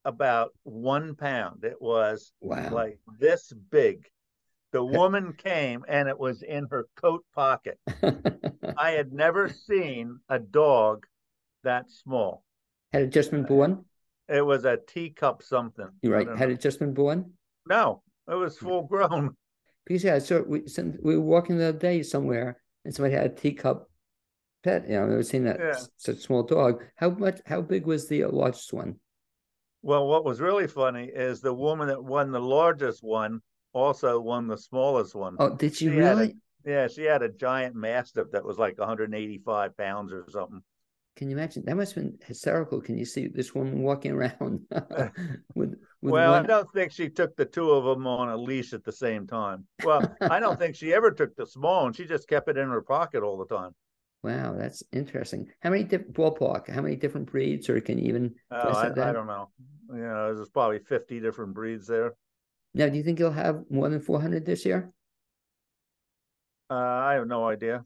about 0.05 0.51
one 0.61 1.15
pound. 1.15 1.63
It 1.63 1.81
was 1.81 2.31
wow. 2.39 2.69
like 2.71 2.99
this 3.19 3.51
big. 3.71 4.05
The 4.73 4.85
woman 4.99 5.33
came 5.33 5.83
and 5.87 6.07
it 6.07 6.19
was 6.19 6.43
in 6.43 6.67
her 6.69 6.85
coat 7.01 7.25
pocket. 7.33 7.79
I 8.77 8.91
had 8.91 9.11
never 9.11 9.49
seen 9.49 10.19
a 10.29 10.37
dog 10.37 11.07
that 11.63 11.89
small. 11.89 12.43
Had 12.93 13.01
it 13.01 13.11
just 13.11 13.31
been 13.31 13.45
uh, 13.45 13.47
born? 13.47 13.85
It 14.29 14.45
was 14.45 14.65
a 14.65 14.77
teacup 14.77 15.41
something. 15.41 15.89
You're 16.03 16.13
right. 16.13 16.27
Had 16.27 16.49
know. 16.49 16.53
it 16.53 16.61
just 16.61 16.77
been 16.77 16.93
born? 16.93 17.31
No, 17.67 18.03
it 18.29 18.35
was 18.35 18.55
full 18.55 18.83
grown. 18.83 19.35
Because 19.87 20.03
yeah, 20.03 20.19
so 20.19 20.45
we 20.47 20.61
we 21.01 21.17
were 21.17 21.23
walking 21.23 21.57
the 21.57 21.69
other 21.69 21.79
day 21.79 22.03
somewhere, 22.03 22.61
and 22.83 22.93
somebody 22.93 23.15
had 23.15 23.25
a 23.25 23.29
teacup 23.29 23.89
pet. 24.65 24.89
You 24.89 24.95
know, 24.95 25.03
I've 25.03 25.09
never 25.09 25.23
seen 25.23 25.45
that 25.45 25.59
yeah. 25.59 25.79
such 25.97 26.17
small 26.17 26.43
dog. 26.43 26.83
How 26.95 27.11
much? 27.11 27.39
How 27.45 27.61
big 27.61 27.85
was 27.85 28.07
the 28.07 28.25
largest 28.25 28.73
one? 28.73 28.95
Well, 29.81 30.07
what 30.07 30.25
was 30.25 30.41
really 30.41 30.67
funny 30.67 31.05
is 31.05 31.39
the 31.39 31.53
woman 31.53 31.87
that 31.87 32.03
won 32.03 32.31
the 32.31 32.41
largest 32.41 33.03
one 33.03 33.41
also 33.71 34.19
won 34.19 34.47
the 34.47 34.57
smallest 34.57 35.13
one. 35.13 35.35
Oh, 35.39 35.55
did 35.55 35.75
she, 35.75 35.85
she 35.85 35.89
really? 35.89 36.35
A, 36.65 36.69
yeah, 36.69 36.87
she 36.87 37.03
had 37.03 37.21
a 37.21 37.29
giant 37.29 37.75
mastiff 37.75 38.31
that 38.31 38.43
was 38.43 38.57
like 38.57 38.79
185 38.79 39.77
pounds 39.77 40.11
or 40.11 40.25
something. 40.29 40.61
Can 41.15 41.29
you 41.29 41.37
imagine? 41.37 41.63
That 41.65 41.77
must 41.77 41.95
have 41.95 42.03
been 42.03 42.17
hysterical. 42.25 42.81
Can 42.81 42.97
you 42.97 43.05
see 43.05 43.27
this 43.27 43.55
woman 43.55 43.83
walking 43.83 44.11
around 44.11 44.61
with, 45.55 45.75
with 46.01 46.11
Well, 46.11 46.31
one... 46.31 46.43
I 46.43 46.47
don't 46.47 46.71
think 46.73 46.91
she 46.91 47.09
took 47.09 47.35
the 47.37 47.45
two 47.45 47.71
of 47.71 47.85
them 47.85 48.05
on 48.05 48.29
a 48.29 48.35
leash 48.35 48.73
at 48.73 48.83
the 48.83 48.91
same 48.91 49.25
time. 49.25 49.65
Well, 49.83 50.13
I 50.19 50.39
don't 50.39 50.59
think 50.59 50.75
she 50.75 50.93
ever 50.93 51.11
took 51.11 51.35
the 51.35 51.45
small 51.45 51.83
one. 51.83 51.93
She 51.93 52.05
just 52.05 52.27
kept 52.27 52.49
it 52.49 52.57
in 52.57 52.67
her 52.67 52.81
pocket 52.81 53.23
all 53.23 53.37
the 53.37 53.55
time. 53.55 53.71
Wow, 54.25 54.55
that's 54.57 54.81
interesting. 54.91 55.51
How 55.59 55.69
many 55.69 55.83
different 55.83 56.15
ballpark? 56.15 56.67
How 56.67 56.81
many 56.81 56.95
different 56.95 57.29
breeds, 57.29 57.69
or 57.69 57.79
can 57.79 57.99
you 57.99 58.09
even? 58.09 58.33
Oh, 58.49 58.57
I, 58.57 58.87
I, 58.87 59.11
don't 59.13 59.27
know. 59.27 59.49
You 59.93 60.01
know, 60.01 60.33
there's 60.33 60.49
probably 60.49 60.79
50 60.79 61.19
different 61.19 61.53
breeds 61.53 61.85
there. 61.85 62.15
Now, 62.73 62.89
do 62.89 62.97
you 62.97 63.03
think 63.03 63.19
you'll 63.19 63.29
have 63.29 63.65
more 63.69 63.87
than 63.87 63.99
400 63.99 64.43
this 64.43 64.65
year? 64.65 64.91
Uh, 66.71 66.73
I 66.73 67.13
have 67.13 67.27
no 67.27 67.47
idea. 67.47 67.85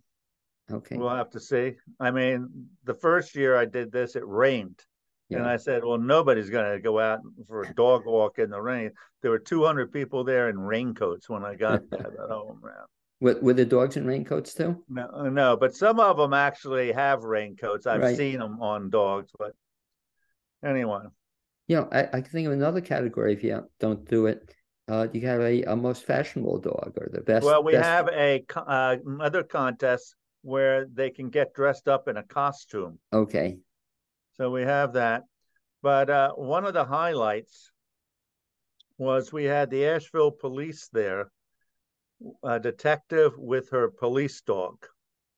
Okay. 0.71 0.95
We'll 0.95 1.09
have 1.09 1.31
to 1.31 1.41
see. 1.41 1.73
I 1.99 2.11
mean, 2.11 2.69
the 2.85 2.93
first 2.93 3.35
year 3.35 3.57
I 3.57 3.65
did 3.65 3.91
this, 3.91 4.15
it 4.15 4.23
rained. 4.25 4.79
Yeah. 5.27 5.39
And 5.39 5.47
I 5.47 5.57
said, 5.57 5.83
well, 5.83 5.97
nobody's 5.97 6.49
going 6.49 6.71
to 6.71 6.79
go 6.79 7.01
out 7.01 7.19
for 7.49 7.63
a 7.63 7.73
dog 7.73 8.05
walk 8.05 8.39
in 8.39 8.49
the 8.49 8.61
rain. 8.61 8.91
There 9.21 9.31
were 9.31 9.39
200 9.39 9.91
people 9.91 10.23
there 10.23 10.47
in 10.47 10.57
raincoats 10.57 11.27
when 11.27 11.43
I 11.43 11.55
got 11.55 11.81
there. 11.89 12.31
oh, 12.31 12.57
man. 12.63 12.85
With, 13.21 13.41
with 13.41 13.57
the 13.57 13.65
dogs 13.65 13.97
in 13.97 14.05
raincoats 14.05 14.53
too? 14.53 14.81
No, 14.87 15.29
no, 15.29 15.57
but 15.57 15.75
some 15.75 15.99
of 15.99 16.15
them 16.15 16.33
actually 16.33 16.93
have 16.93 17.23
raincoats. 17.23 17.85
I've 17.85 18.01
right. 18.01 18.15
seen 18.15 18.39
them 18.39 18.61
on 18.61 18.89
dogs, 18.89 19.31
but 19.37 19.51
anyway. 20.63 21.01
You 21.67 21.75
know, 21.77 21.89
I, 21.91 22.03
I 22.03 22.21
can 22.21 22.31
think 22.31 22.47
of 22.47 22.53
another 22.53 22.81
category 22.81 23.33
if 23.33 23.43
you 23.43 23.67
don't 23.79 24.07
do 24.07 24.27
it. 24.27 24.49
Uh, 24.87 25.07
you 25.13 25.21
have 25.27 25.41
a, 25.41 25.63
a 25.63 25.75
most 25.75 26.05
fashionable 26.05 26.59
dog 26.59 26.93
or 26.97 27.09
the 27.11 27.21
best. 27.21 27.45
Well, 27.45 27.63
we 27.63 27.73
best... 27.73 27.85
have 27.85 28.07
a 28.07 28.43
uh, 28.55 28.95
other 29.19 29.43
contest 29.43 30.15
where 30.41 30.85
they 30.85 31.09
can 31.09 31.29
get 31.29 31.53
dressed 31.53 31.87
up 31.87 32.07
in 32.07 32.17
a 32.17 32.23
costume. 32.23 32.97
Okay. 33.11 33.57
So 34.37 34.49
we 34.49 34.61
have 34.61 34.93
that. 34.93 35.23
But 35.81 36.09
uh, 36.09 36.31
one 36.31 36.65
of 36.65 36.73
the 36.73 36.85
highlights 36.85 37.71
was 38.97 39.31
we 39.31 39.45
had 39.45 39.69
the 39.69 39.85
Asheville 39.85 40.31
police 40.31 40.89
there, 40.91 41.31
a 42.43 42.59
detective 42.59 43.37
with 43.37 43.69
her 43.71 43.89
police 43.89 44.41
dog. 44.41 44.85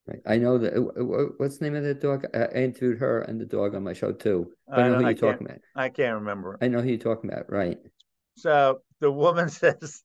Right. 0.06 0.20
I 0.26 0.38
know 0.38 0.58
that. 0.58 1.34
What's 1.38 1.58
the 1.58 1.64
name 1.66 1.76
of 1.76 1.84
the 1.84 1.94
dog? 1.94 2.26
Uh, 2.34 2.48
I 2.52 2.58
interviewed 2.58 2.98
her 2.98 3.22
and 3.22 3.40
the 3.40 3.46
dog 3.46 3.74
on 3.74 3.84
my 3.84 3.92
show 3.92 4.12
too. 4.12 4.52
But 4.66 4.80
I 4.80 4.88
know 4.88 4.96
who 4.96 5.04
you're 5.04 5.14
talking 5.14 5.46
about. 5.46 5.60
I 5.76 5.88
can't 5.90 6.16
remember. 6.16 6.58
I 6.60 6.68
know 6.68 6.80
who 6.80 6.88
you're 6.88 6.98
talking 6.98 7.30
about. 7.30 7.50
Right. 7.50 7.78
So 8.36 8.80
the 9.00 9.12
woman 9.12 9.48
says, 9.48 10.02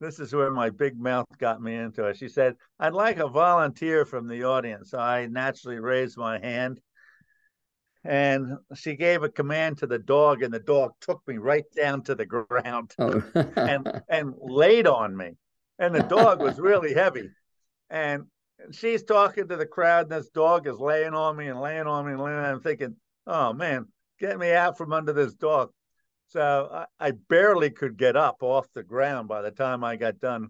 this 0.00 0.18
is 0.18 0.34
where 0.34 0.50
my 0.50 0.70
big 0.70 0.98
mouth 0.98 1.26
got 1.38 1.62
me 1.62 1.74
into 1.74 2.06
it. 2.06 2.16
She 2.16 2.28
said, 2.28 2.56
I'd 2.78 2.92
like 2.92 3.18
a 3.18 3.28
volunteer 3.28 4.04
from 4.04 4.26
the 4.26 4.44
audience. 4.44 4.90
So 4.90 4.98
I 4.98 5.26
naturally 5.26 5.78
raised 5.78 6.16
my 6.16 6.38
hand. 6.38 6.80
And 8.06 8.58
she 8.74 8.96
gave 8.96 9.22
a 9.22 9.30
command 9.30 9.78
to 9.78 9.86
the 9.86 9.98
dog, 9.98 10.42
and 10.42 10.52
the 10.52 10.58
dog 10.58 10.92
took 11.00 11.22
me 11.26 11.38
right 11.38 11.64
down 11.74 12.02
to 12.02 12.14
the 12.14 12.26
ground 12.26 12.92
oh. 12.98 13.22
and 13.56 14.02
and 14.10 14.34
laid 14.42 14.86
on 14.86 15.16
me. 15.16 15.30
And 15.78 15.94
the 15.94 16.02
dog 16.02 16.40
was 16.40 16.58
really 16.58 16.94
heavy. 16.94 17.30
And 17.90 18.24
she's 18.72 19.02
talking 19.02 19.48
to 19.48 19.56
the 19.56 19.66
crowd, 19.66 20.10
and 20.10 20.12
this 20.12 20.28
dog 20.28 20.66
is 20.66 20.78
laying 20.78 21.14
on 21.14 21.36
me 21.36 21.48
and 21.48 21.60
laying 21.60 21.86
on 21.86 22.06
me 22.06 22.12
and 22.12 22.20
laying 22.20 22.36
on 22.36 22.42
me. 22.42 22.48
I'm 22.48 22.60
thinking, 22.60 22.96
oh 23.26 23.52
man, 23.52 23.86
get 24.18 24.38
me 24.38 24.52
out 24.52 24.78
from 24.78 24.92
under 24.92 25.12
this 25.12 25.34
dog. 25.34 25.70
So 26.28 26.68
I, 26.72 27.08
I 27.08 27.12
barely 27.28 27.70
could 27.70 27.96
get 27.96 28.16
up 28.16 28.42
off 28.42 28.66
the 28.74 28.82
ground 28.82 29.28
by 29.28 29.42
the 29.42 29.50
time 29.50 29.84
I 29.84 29.96
got 29.96 30.20
done. 30.20 30.48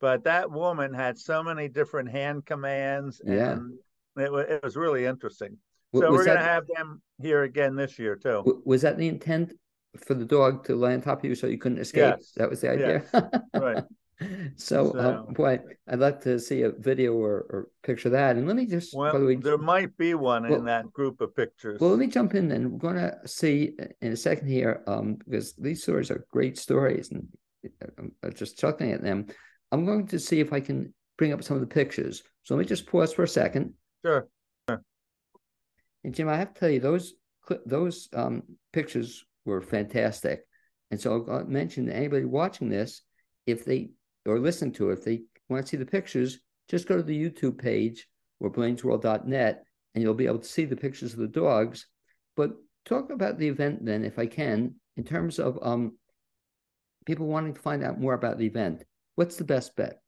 But 0.00 0.24
that 0.24 0.50
woman 0.50 0.92
had 0.92 1.16
so 1.16 1.44
many 1.44 1.68
different 1.68 2.10
hand 2.10 2.44
commands, 2.44 3.20
yeah. 3.24 3.52
and 3.52 3.78
it, 4.16 4.32
it 4.32 4.62
was 4.62 4.76
really 4.76 5.06
interesting. 5.06 5.58
So 5.94 6.10
was 6.10 6.18
we're 6.18 6.24
going 6.24 6.38
to 6.38 6.44
have 6.44 6.64
them 6.74 7.02
here 7.20 7.42
again 7.42 7.76
this 7.76 7.98
year 7.98 8.16
too. 8.16 8.62
Was 8.64 8.82
that 8.82 8.98
the 8.98 9.06
intent 9.06 9.52
for 9.96 10.14
the 10.14 10.24
dog 10.24 10.64
to 10.64 10.74
lay 10.74 10.94
on 10.94 11.02
top 11.02 11.18
of 11.18 11.24
you 11.24 11.34
so 11.34 11.46
you 11.46 11.58
couldn't 11.58 11.78
escape? 11.78 12.16
Yes. 12.18 12.32
That 12.36 12.50
was 12.50 12.60
the 12.62 12.70
idea. 12.70 13.04
Yes. 13.12 13.24
right. 13.54 13.84
So, 14.56 14.92
so 14.92 15.00
um, 15.00 15.34
boy, 15.34 15.60
I'd 15.88 15.98
like 15.98 16.20
to 16.22 16.38
see 16.38 16.62
a 16.62 16.70
video 16.70 17.14
or, 17.14 17.46
or 17.50 17.68
picture 17.82 18.10
that. 18.10 18.36
And 18.36 18.46
let 18.46 18.56
me 18.56 18.66
just. 18.66 18.94
Well, 18.94 19.18
we, 19.18 19.36
there 19.36 19.58
might 19.58 19.96
be 19.96 20.14
one 20.14 20.48
well, 20.48 20.58
in 20.58 20.64
that 20.66 20.92
group 20.92 21.20
of 21.20 21.34
pictures. 21.34 21.80
Well, 21.80 21.90
let 21.90 21.98
me 21.98 22.06
jump 22.06 22.34
in 22.34 22.50
and 22.50 22.72
we're 22.72 22.78
going 22.78 22.96
to 22.96 23.16
see 23.26 23.76
in 24.00 24.12
a 24.12 24.16
second 24.16 24.48
here, 24.48 24.82
um, 24.86 25.16
because 25.16 25.54
these 25.54 25.82
stories 25.82 26.10
are 26.10 26.26
great 26.30 26.58
stories 26.58 27.10
and 27.10 27.26
I'm 27.96 28.32
just 28.34 28.58
chuckling 28.58 28.92
at 28.92 29.02
them. 29.02 29.26
I'm 29.70 29.84
going 29.84 30.06
to 30.08 30.18
see 30.18 30.40
if 30.40 30.52
I 30.52 30.60
can 30.60 30.92
bring 31.16 31.32
up 31.32 31.42
some 31.42 31.56
of 31.56 31.60
the 31.60 31.66
pictures. 31.66 32.22
So 32.42 32.54
let 32.54 32.60
me 32.60 32.66
just 32.66 32.86
pause 32.86 33.12
for 33.12 33.22
a 33.22 33.28
second. 33.28 33.74
Sure. 34.04 34.28
sure. 34.68 34.82
And 36.04 36.14
Jim, 36.14 36.28
I 36.28 36.36
have 36.36 36.54
to 36.54 36.60
tell 36.60 36.70
you, 36.70 36.80
those 36.80 37.14
those 37.66 38.08
um, 38.14 38.42
pictures 38.72 39.24
were 39.44 39.60
fantastic. 39.60 40.46
And 40.90 41.00
so 41.00 41.24
I'll 41.28 41.44
mention 41.44 41.86
to 41.86 41.96
anybody 41.96 42.24
watching 42.24 42.68
this, 42.68 43.02
if 43.46 43.64
they 43.64 43.90
or 44.26 44.38
listen 44.38 44.72
to 44.72 44.90
it. 44.90 44.98
If 44.98 45.04
they 45.04 45.22
want 45.48 45.66
to 45.66 45.70
see 45.70 45.76
the 45.76 45.86
pictures, 45.86 46.38
just 46.68 46.88
go 46.88 46.96
to 46.96 47.02
the 47.02 47.30
YouTube 47.30 47.58
page 47.58 48.06
or 48.40 48.50
blainesworld.net 48.50 49.64
and 49.94 50.02
you'll 50.02 50.14
be 50.14 50.26
able 50.26 50.38
to 50.38 50.48
see 50.48 50.64
the 50.64 50.76
pictures 50.76 51.12
of 51.12 51.18
the 51.18 51.28
dogs. 51.28 51.86
But 52.36 52.52
talk 52.84 53.10
about 53.10 53.38
the 53.38 53.48
event 53.48 53.84
then, 53.84 54.04
if 54.04 54.18
I 54.18 54.26
can, 54.26 54.76
in 54.96 55.04
terms 55.04 55.38
of 55.38 55.58
um, 55.62 55.96
people 57.06 57.26
wanting 57.26 57.54
to 57.54 57.60
find 57.60 57.84
out 57.84 58.00
more 58.00 58.14
about 58.14 58.38
the 58.38 58.46
event. 58.46 58.84
What's 59.16 59.36
the 59.36 59.44
best 59.44 59.76
bet? 59.76 60.00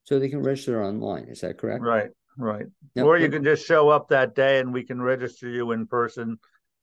So 0.04 0.18
they 0.18 0.28
can 0.28 0.42
register 0.42 0.82
online, 0.82 1.24
is 1.24 1.40
that 1.40 1.58
correct? 1.58 1.82
Right, 1.82 2.10
right. 2.38 2.66
Or 2.96 3.18
you 3.18 3.28
can 3.28 3.44
just 3.44 3.66
show 3.66 3.88
up 3.88 4.08
that 4.08 4.34
day 4.34 4.58
and 4.60 4.72
we 4.72 4.84
can 4.84 5.00
register 5.00 5.48
you 5.48 5.72
in 5.72 5.86
person 5.86 6.38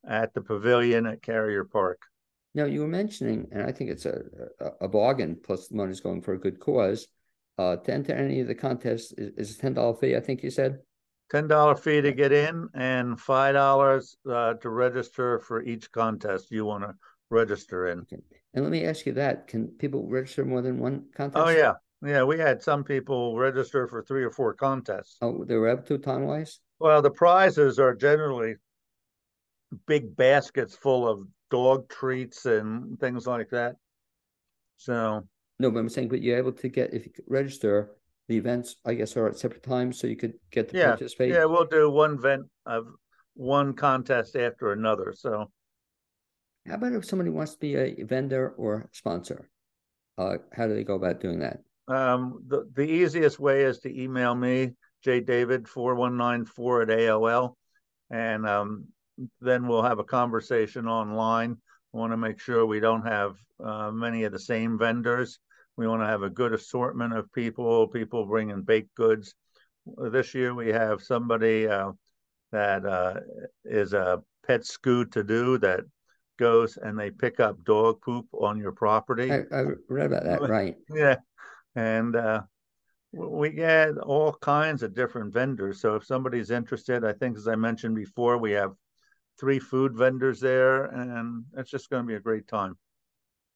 at 0.08 0.34
the 0.34 0.42
pavilion 0.42 1.06
at 1.08 1.22
Carrier 1.22 1.64
Park. 1.64 2.02
Now 2.56 2.66
you 2.66 2.80
were 2.80 2.88
mentioning, 2.88 3.48
and 3.52 3.64
I 3.64 3.72
think 3.72 3.92
it's 3.92 4.06
a 4.06 4.22
a, 4.60 4.86
a 4.86 4.88
bargain. 4.88 5.38
Plus, 5.44 5.68
the 5.68 5.76
money's 5.76 6.00
going 6.00 6.22
for 6.22 6.34
a 6.34 6.40
good 6.40 6.60
cause. 6.60 7.08
Uh, 7.58 7.76
to 7.76 7.94
enter 7.94 8.14
any 8.14 8.42
of 8.42 8.48
the 8.48 8.56
contests 8.56 9.14
is, 9.14 9.32
is 9.38 9.58
a 9.58 9.60
ten 9.60 9.74
dollar 9.74 9.94
fee. 9.94 10.16
I 10.16 10.22
think 10.22 10.42
you 10.42 10.50
said. 10.50 10.80
Ten 11.30 11.48
dollar 11.48 11.76
fee 11.76 12.02
to 12.02 12.14
get 12.14 12.32
in, 12.32 12.70
and 12.74 13.20
five 13.20 13.56
dollars 13.56 14.16
uh, 14.30 14.54
to 14.56 14.70
register 14.70 15.40
for 15.40 15.64
each 15.64 15.92
contest 15.92 16.50
you 16.50 16.66
want 16.66 16.84
to 16.84 16.94
register 17.30 17.88
in. 17.88 18.00
Okay. 18.00 18.22
And 18.54 18.64
let 18.64 18.72
me 18.72 18.86
ask 18.86 19.06
you 19.06 19.14
that: 19.14 19.48
Can 19.48 19.68
people 19.68 20.08
register 20.08 20.46
more 20.46 20.62
than 20.62 20.80
one 20.80 21.06
contest? 21.16 21.46
Oh 21.46 21.50
yeah, 21.50 21.74
yeah. 22.02 22.24
We 22.24 22.40
had 22.40 22.64
some 22.64 22.86
people 22.86 23.38
register 23.38 23.88
for 23.88 24.02
three 24.02 24.24
or 24.24 24.32
four 24.32 24.54
contests. 24.54 25.18
Oh, 25.22 25.44
they 25.44 25.56
were 25.56 25.70
up 25.70 25.86
to 25.88 25.98
time 25.98 26.24
wise. 26.24 26.60
Well, 26.80 27.02
the 27.02 27.12
prizes 27.12 27.80
are 27.80 27.96
generally 27.96 28.56
big 29.88 30.16
baskets 30.16 30.76
full 30.76 31.08
of 31.08 31.28
dog 31.50 31.90
treats 31.90 32.46
and 32.46 33.00
things 33.00 33.28
like 33.28 33.50
that. 33.50 33.76
So 34.78 35.28
no, 35.60 35.72
but 35.72 35.80
I'm 35.80 35.90
saying, 35.90 36.10
but 36.10 36.22
you're 36.22 36.38
able 36.38 36.52
to 36.52 36.70
get 36.70 36.94
if 36.94 37.06
you 37.06 37.12
register 37.28 37.92
the 38.28 38.38
events. 38.38 38.76
I 38.86 38.94
guess 38.94 39.16
are 39.16 39.28
at 39.28 39.38
separate 39.38 39.64
times, 39.64 40.00
so 40.00 40.08
you 40.08 40.18
could 40.18 40.34
get 40.52 40.70
to 40.70 40.78
yeah, 40.78 40.88
participate. 40.88 41.32
Yeah, 41.32 41.46
we'll 41.46 41.66
do 41.66 41.90
one 41.90 42.16
event 42.16 42.44
of 42.66 42.88
one 43.36 43.74
contest 43.74 44.36
after 44.36 44.72
another. 44.72 45.14
So, 45.16 45.52
how 46.68 46.76
about 46.76 46.94
if 46.94 47.06
somebody 47.06 47.30
wants 47.30 47.54
to 47.54 47.60
be 47.60 47.76
a 47.76 48.04
vendor 48.04 48.50
or 48.58 48.90
sponsor? 48.92 49.50
Uh, 50.18 50.38
how 50.54 50.68
do 50.68 50.74
they 50.74 50.84
go 50.84 50.96
about 50.96 51.20
doing 51.20 51.40
that? 51.40 51.60
Um, 51.88 52.44
the 52.48 52.70
the 52.74 52.84
easiest 52.84 53.40
way 53.40 53.64
is 53.64 53.80
to 53.80 54.02
email 54.02 54.34
me, 54.34 54.72
jdavid 55.06 55.68
four 55.68 55.96
one 55.96 56.18
nine 56.18 56.46
four 56.46 56.82
at 56.82 56.90
AOL, 56.90 57.54
and 58.10 58.46
um, 58.48 58.86
then 59.42 59.68
we'll 59.68 59.84
have 59.84 60.00
a 60.00 60.04
conversation 60.04 60.88
online. 60.88 61.58
I 61.94 61.98
want 61.98 62.14
to 62.14 62.18
make 62.18 62.40
sure 62.40 62.66
we 62.66 62.80
don't 62.80 63.06
have 63.06 63.36
uh, 63.64 63.92
many 63.92 64.24
of 64.24 64.32
the 64.32 64.40
same 64.40 64.78
vendors. 64.78 65.40
We 65.78 65.88
want 65.88 66.02
to 66.02 66.08
have 66.08 66.24
a 66.24 66.30
good 66.30 66.54
assortment 66.54 67.14
of 67.14 67.32
people, 67.32 67.88
people 67.88 68.26
bringing 68.26 68.62
baked 68.64 68.96
goods. 68.96 69.34
This 70.12 70.34
year 70.34 70.54
we 70.54 70.70
have 70.70 71.02
somebody 71.02 71.68
uh, 71.68 71.92
that 72.52 72.86
uh, 72.86 73.16
is 73.64 73.94
a 73.94 74.22
pet 74.48 74.66
scoot 74.66 75.12
to 75.14 75.24
do 75.24 75.58
that 75.60 75.82
goes 76.38 76.78
and 76.78 77.00
they 77.00 77.12
pick 77.12 77.40
up 77.40 77.64
dog 77.64 78.02
poop 78.02 78.26
on 78.34 78.60
your 78.60 78.72
property. 78.72 79.32
I, 79.32 79.44
I 79.52 79.64
read 79.88 80.08
about 80.08 80.24
that, 80.24 80.42
right? 80.42 80.76
Yeah, 80.90 81.16
and 81.76 82.16
uh, 82.16 82.42
we 83.12 83.50
get 83.50 83.98
all 83.98 84.34
kinds 84.34 84.84
of 84.84 84.94
different 84.94 85.34
vendors. 85.34 85.82
So 85.82 85.96
if 85.96 86.06
somebody's 86.06 86.52
interested, 86.52 87.04
I 87.04 87.14
think 87.14 87.38
as 87.38 87.48
I 87.48 87.56
mentioned 87.56 87.96
before, 87.96 88.38
we 88.38 88.52
have 88.52 88.74
three 89.40 89.60
food 89.60 89.96
vendors 89.96 90.40
there, 90.40 90.86
and 90.86 91.46
it's 91.58 91.72
just 91.72 91.90
going 91.90 92.04
to 92.04 92.08
be 92.08 92.16
a 92.16 92.20
great 92.20 92.48
time. 92.48 92.78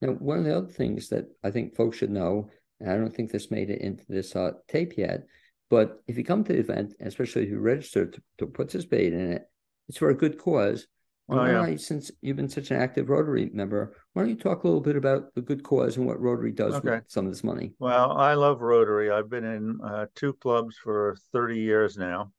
Now, 0.00 0.12
one 0.12 0.38
of 0.38 0.44
the 0.44 0.56
other 0.56 0.66
things 0.66 1.08
that 1.08 1.26
I 1.44 1.50
think 1.50 1.74
folks 1.74 1.98
should 1.98 2.10
know, 2.10 2.48
and 2.80 2.90
I 2.90 2.96
don't 2.96 3.14
think 3.14 3.30
this 3.30 3.50
made 3.50 3.70
it 3.70 3.82
into 3.82 4.04
this 4.08 4.34
uh, 4.34 4.52
tape 4.68 4.96
yet, 4.96 5.26
but 5.68 6.02
if 6.06 6.16
you 6.16 6.24
come 6.24 6.42
to 6.44 6.52
the 6.52 6.58
event, 6.58 6.94
especially 7.00 7.42
if 7.42 7.50
you 7.50 7.60
register 7.60 8.06
to, 8.06 8.22
to 8.38 8.46
participate 8.46 9.12
in 9.12 9.32
it, 9.32 9.42
it's 9.88 9.98
for 9.98 10.10
a 10.10 10.16
good 10.16 10.38
cause. 10.38 10.86
Oh, 11.28 11.44
yeah. 11.44 11.62
I, 11.62 11.76
since 11.76 12.10
you've 12.22 12.36
been 12.36 12.48
such 12.48 12.72
an 12.72 12.80
active 12.80 13.08
Rotary 13.08 13.50
member, 13.52 13.94
why 14.12 14.22
don't 14.22 14.30
you 14.30 14.36
talk 14.36 14.64
a 14.64 14.66
little 14.66 14.80
bit 14.80 14.96
about 14.96 15.32
the 15.34 15.42
good 15.42 15.62
cause 15.62 15.96
and 15.96 16.04
what 16.04 16.20
Rotary 16.20 16.50
does 16.50 16.74
okay. 16.74 16.90
with 16.90 17.04
some 17.06 17.26
of 17.26 17.32
this 17.32 17.44
money? 17.44 17.72
Well, 17.78 18.18
I 18.18 18.34
love 18.34 18.62
Rotary. 18.62 19.12
I've 19.12 19.30
been 19.30 19.44
in 19.44 19.78
uh, 19.84 20.06
two 20.16 20.32
clubs 20.34 20.76
for 20.82 21.16
30 21.32 21.60
years 21.60 21.96
now. 21.96 22.32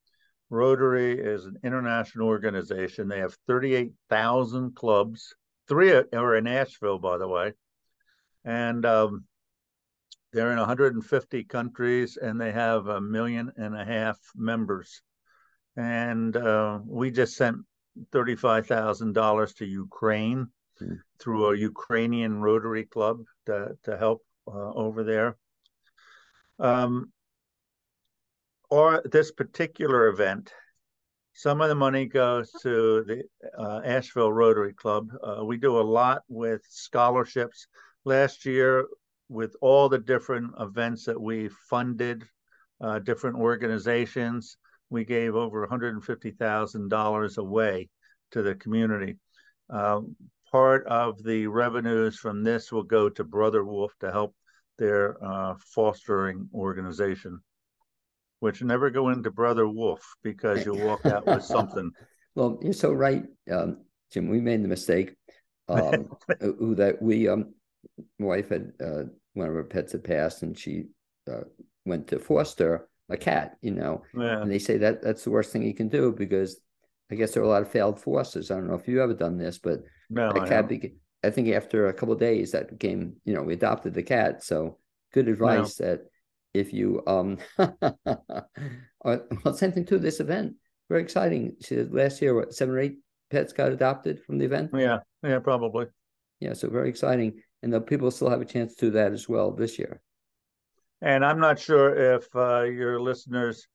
Rotary 0.52 1.18
is 1.18 1.46
an 1.46 1.58
international 1.64 2.28
organization. 2.28 3.08
They 3.08 3.20
have 3.20 3.38
38,000 3.48 4.76
clubs. 4.76 5.34
Three 5.70 5.94
are 5.94 6.36
in 6.36 6.46
Asheville, 6.46 7.00
by 7.00 7.18
the 7.18 7.28
way. 7.28 7.54
And 8.44 8.86
um, 8.86 9.24
they're 10.34 10.52
in 10.52 10.58
150 10.58 11.46
countries 11.46 12.18
and 12.18 12.40
they 12.40 12.52
have 12.52 12.88
a 12.88 13.00
million 13.00 13.54
and 13.56 13.74
a 13.76 13.86
half 13.86 14.20
members. 14.36 15.02
And 15.78 16.36
uh, 16.36 16.80
we 16.86 17.12
just 17.12 17.38
sent 17.38 17.58
$35,000 18.12 19.56
to 19.56 19.66
Ukraine 19.66 20.48
mm. 20.82 20.98
through 21.18 21.46
a 21.46 21.58
Ukrainian 21.58 22.42
Rotary 22.42 22.84
Club 22.84 23.22
to, 23.46 23.78
to 23.84 23.98
help 23.98 24.22
uh, 24.48 24.74
over 24.74 25.06
there. 25.06 25.38
Um, 26.60 27.14
or 28.72 29.04
this 29.06 29.32
particular 29.32 30.08
event, 30.08 30.52
some 31.34 31.62
of 31.62 31.70
the 31.70 31.76
money 31.76 32.06
goes 32.06 32.52
to 32.62 33.04
the 33.04 33.24
uh, 33.58 33.82
Asheville 33.84 34.32
Rotary 34.32 34.74
Club. 34.74 35.10
Uh, 35.22 35.44
we 35.46 35.58
do 35.58 35.78
a 35.78 35.82
lot 35.82 36.24
with 36.30 36.62
scholarships. 36.70 37.68
Last 38.06 38.46
year, 38.46 38.88
with 39.30 39.56
all 39.62 39.90
the 39.90 40.00
different 40.00 40.54
events 40.60 41.06
that 41.06 41.20
we 41.20 41.50
funded, 41.70 42.24
uh, 42.82 43.00
different 43.00 43.38
organizations, 43.38 44.58
we 44.90 45.06
gave 45.06 45.36
over 45.36 45.68
$150,000 45.68 47.38
away 47.38 47.90
to 48.32 48.42
the 48.42 48.56
community. 48.56 49.18
Uh, 49.70 50.02
part 50.52 50.86
of 50.88 51.22
the 51.24 51.48
revenues 51.48 52.18
from 52.18 52.44
this 52.44 52.72
will 52.72 52.84
go 52.84 53.10
to 53.10 53.24
Brother 53.24 53.64
Wolf 53.64 53.94
to 54.00 54.12
help 54.12 54.36
their 54.78 55.24
uh, 55.24 55.56
fostering 55.74 56.50
organization, 56.54 57.42
which 58.42 58.64
never 58.64 58.90
go 58.90 59.10
into 59.10 59.30
Brother 59.32 59.68
Wolf 59.68 60.02
because 60.24 60.66
you'll 60.66 60.86
walk 60.86 61.06
out 61.06 61.26
with 61.26 61.44
something. 61.44 61.92
Well, 62.34 62.60
you're 62.62 62.72
so 62.72 62.94
right, 62.94 63.26
um, 63.52 63.82
Jim. 64.10 64.30
We 64.30 64.40
made 64.40 64.64
the 64.64 64.70
mistake 64.70 65.18
um, 65.68 66.16
that 66.30 66.98
we, 67.02 67.28
um, 67.28 67.54
my 68.20 68.26
wife 68.26 68.48
had 68.48 68.72
uh, 68.82 69.04
one 69.34 69.50
of 69.50 69.54
her 69.54 69.66
pets 69.66 69.92
had 69.92 70.06
passed, 70.06 70.42
and 70.42 70.58
she 70.58 70.86
uh, 71.30 71.42
went 71.86 72.08
to 72.08 72.20
foster 72.20 72.88
a 73.10 73.18
cat, 73.18 73.58
you 73.62 73.72
know. 73.72 74.04
Yeah. 74.18 74.42
And 74.42 74.50
they 74.50 74.60
say 74.60 74.78
that 74.78 75.02
that's 75.02 75.26
the 75.26 75.30
worst 75.32 75.52
thing 75.52 75.64
you 75.64 75.74
can 75.74 75.90
do 75.90 76.14
because 76.18 76.62
I 77.12 77.16
guess 77.16 77.34
there 77.34 77.44
are 77.44 77.48
a 77.48 77.50
lot 77.50 77.64
of 77.64 77.70
failed 77.70 78.00
fosters. 78.00 78.50
I 78.50 78.56
don't 78.56 78.70
know 78.70 78.76
if 78.76 78.88
you 78.88 79.04
ever 79.04 79.14
done 79.14 79.38
this, 79.38 79.60
but 79.60 79.82
no, 80.10 80.32
that 80.32 80.48
cat 80.48 80.70
beca- 80.70 80.96
I 81.26 81.32
think 81.32 81.50
after 81.50 81.88
a 81.88 81.94
couple 81.94 82.16
days 82.16 82.52
that 82.52 82.70
became, 82.70 83.18
you 83.26 83.34
know, 83.34 83.44
we 83.44 83.56
adopted 83.56 83.94
the 83.94 84.04
cat. 84.04 84.42
So 84.42 84.78
good 85.14 85.28
advice 85.28 85.82
no. 85.82 85.86
that 85.86 86.02
if 86.54 86.74
you 86.74 87.02
um 87.08 87.38
well 87.58 89.54
same 89.54 89.72
thing 89.72 89.86
to 89.86 89.98
this 89.98 90.20
event. 90.20 90.56
Very 90.90 91.02
exciting. 91.02 91.56
She 91.62 91.76
said 91.76 91.94
last 91.94 92.22
year 92.22 92.36
what 92.36 92.54
seven 92.54 92.76
or 92.76 92.80
eight 92.80 92.98
pets 93.30 93.54
got 93.54 93.72
adopted 93.72 94.22
from 94.24 94.38
the 94.38 94.46
event. 94.46 94.72
Yeah, 94.74 95.00
yeah, 95.24 95.40
probably. 95.40 95.88
Yeah, 96.40 96.54
so 96.54 96.70
very 96.70 96.90
exciting. 96.90 97.42
And 97.64 97.72
the 97.72 97.80
people 97.80 98.12
still 98.12 98.30
have 98.30 98.42
a 98.42 98.46
chance 98.46 98.76
to 98.76 98.88
do 98.88 98.92
that 98.92 99.14
as 99.14 99.30
well 99.30 99.52
this 99.52 99.78
year. 99.78 100.02
And 101.02 101.26
I'm 101.26 101.40
not 101.40 101.60
sure 101.60 102.16
if 102.16 102.28
uh, 102.36 102.64
your 102.64 103.00
listeners 103.00 103.68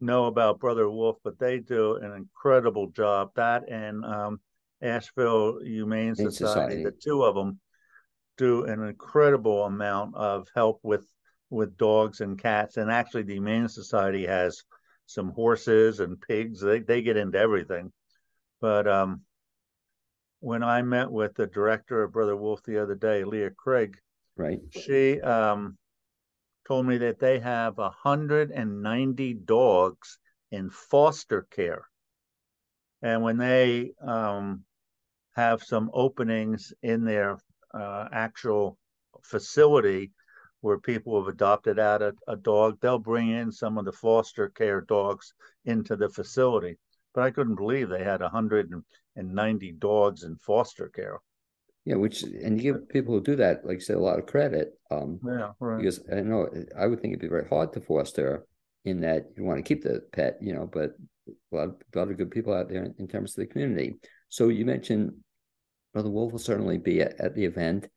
know 0.00 0.26
about 0.26 0.60
Brother 0.60 0.88
Wolf, 0.88 1.16
but 1.24 1.38
they 1.38 1.58
do 1.58 1.96
an 1.96 2.12
incredible 2.12 2.88
job. 2.88 3.30
That 3.36 3.68
and 3.68 4.04
um, 4.04 4.40
Asheville 4.82 5.60
Humane 5.62 6.14
Society, 6.14 6.36
Society, 6.36 6.84
the 6.84 6.92
two 6.92 7.22
of 7.22 7.34
them 7.34 7.60
do 8.36 8.64
an 8.64 8.82
incredible 8.82 9.64
amount 9.64 10.14
of 10.16 10.48
help 10.54 10.80
with 10.82 11.06
with 11.50 11.76
dogs 11.76 12.20
and 12.20 12.38
cats. 12.38 12.76
And 12.76 12.90
actually, 12.90 13.22
the 13.22 13.34
Humane 13.34 13.68
Society 13.68 14.26
has 14.26 14.62
some 15.06 15.30
horses 15.30 16.00
and 16.00 16.20
pigs. 16.20 16.60
They 16.60 16.80
they 16.80 17.02
get 17.02 17.16
into 17.16 17.38
everything. 17.38 17.92
But 18.60 18.86
um, 18.86 19.22
when 20.40 20.62
I 20.62 20.82
met 20.82 21.10
with 21.10 21.34
the 21.34 21.46
director 21.46 22.02
of 22.02 22.12
Brother 22.12 22.36
Wolf 22.36 22.62
the 22.62 22.82
other 22.82 22.94
day, 22.94 23.24
Leah 23.24 23.50
Craig, 23.50 23.98
right, 24.36 24.60
she 24.70 25.20
um, 25.20 25.76
told 26.66 26.86
me 26.86 26.98
that 26.98 27.18
they 27.18 27.40
have 27.40 27.78
190 27.78 29.34
dogs 29.34 30.18
in 30.52 30.70
foster 30.70 31.46
care. 31.50 31.84
And 33.02 33.22
when 33.22 33.38
they 33.38 33.92
um, 34.00 34.64
have 35.34 35.62
some 35.62 35.90
openings 35.92 36.72
in 36.82 37.04
their 37.04 37.38
uh, 37.72 38.08
actual 38.12 38.78
facility 39.22 40.12
where 40.60 40.78
people 40.78 41.18
have 41.18 41.32
adopted 41.32 41.78
out 41.78 42.02
a, 42.02 42.14
a 42.28 42.36
dog, 42.36 42.78
they'll 42.80 42.98
bring 42.98 43.30
in 43.30 43.50
some 43.50 43.78
of 43.78 43.84
the 43.84 43.92
foster 43.92 44.48
care 44.48 44.80
dogs 44.82 45.32
into 45.64 45.96
the 45.96 46.08
facility. 46.08 46.76
But 47.14 47.24
I 47.24 47.30
couldn't 47.30 47.56
believe 47.56 47.88
they 47.88 48.04
had 48.04 48.20
190 48.20 49.72
dogs 49.72 50.22
in 50.22 50.36
foster 50.36 50.88
care. 50.88 51.18
Yeah, 51.84 51.96
which 51.96 52.22
and 52.22 52.60
you 52.60 52.74
give 52.74 52.88
people 52.88 53.14
who 53.14 53.22
do 53.22 53.36
that, 53.36 53.64
like 53.64 53.80
say, 53.80 53.94
a 53.94 53.98
lot 53.98 54.18
of 54.18 54.26
credit. 54.26 54.78
Um, 54.90 55.18
yeah, 55.26 55.52
right. 55.60 55.78
Because 55.78 56.00
I 56.12 56.20
know 56.20 56.48
I 56.78 56.86
would 56.86 57.00
think 57.00 57.12
it'd 57.12 57.22
be 57.22 57.28
very 57.28 57.48
hard 57.48 57.72
to 57.72 57.80
foster 57.80 58.44
in 58.84 59.00
that 59.00 59.30
you 59.36 59.44
want 59.44 59.58
to 59.58 59.62
keep 59.62 59.82
the 59.82 60.00
pet, 60.12 60.36
you 60.40 60.52
know, 60.52 60.68
but 60.70 60.92
a 61.28 61.56
lot, 61.56 61.68
of, 61.68 61.76
a 61.94 61.98
lot 61.98 62.10
of 62.10 62.16
good 62.16 62.30
people 62.30 62.52
out 62.52 62.68
there 62.68 62.84
in, 62.84 62.94
in 62.98 63.08
terms 63.08 63.32
of 63.32 63.36
the 63.36 63.46
community. 63.46 63.96
So 64.28 64.48
you 64.48 64.64
mentioned 64.64 65.12
Brother 65.92 66.10
Wolf 66.10 66.32
will 66.32 66.38
certainly 66.38 66.78
be 66.78 67.00
at, 67.00 67.20
at 67.20 67.34
the 67.34 67.44
event. 67.44 67.88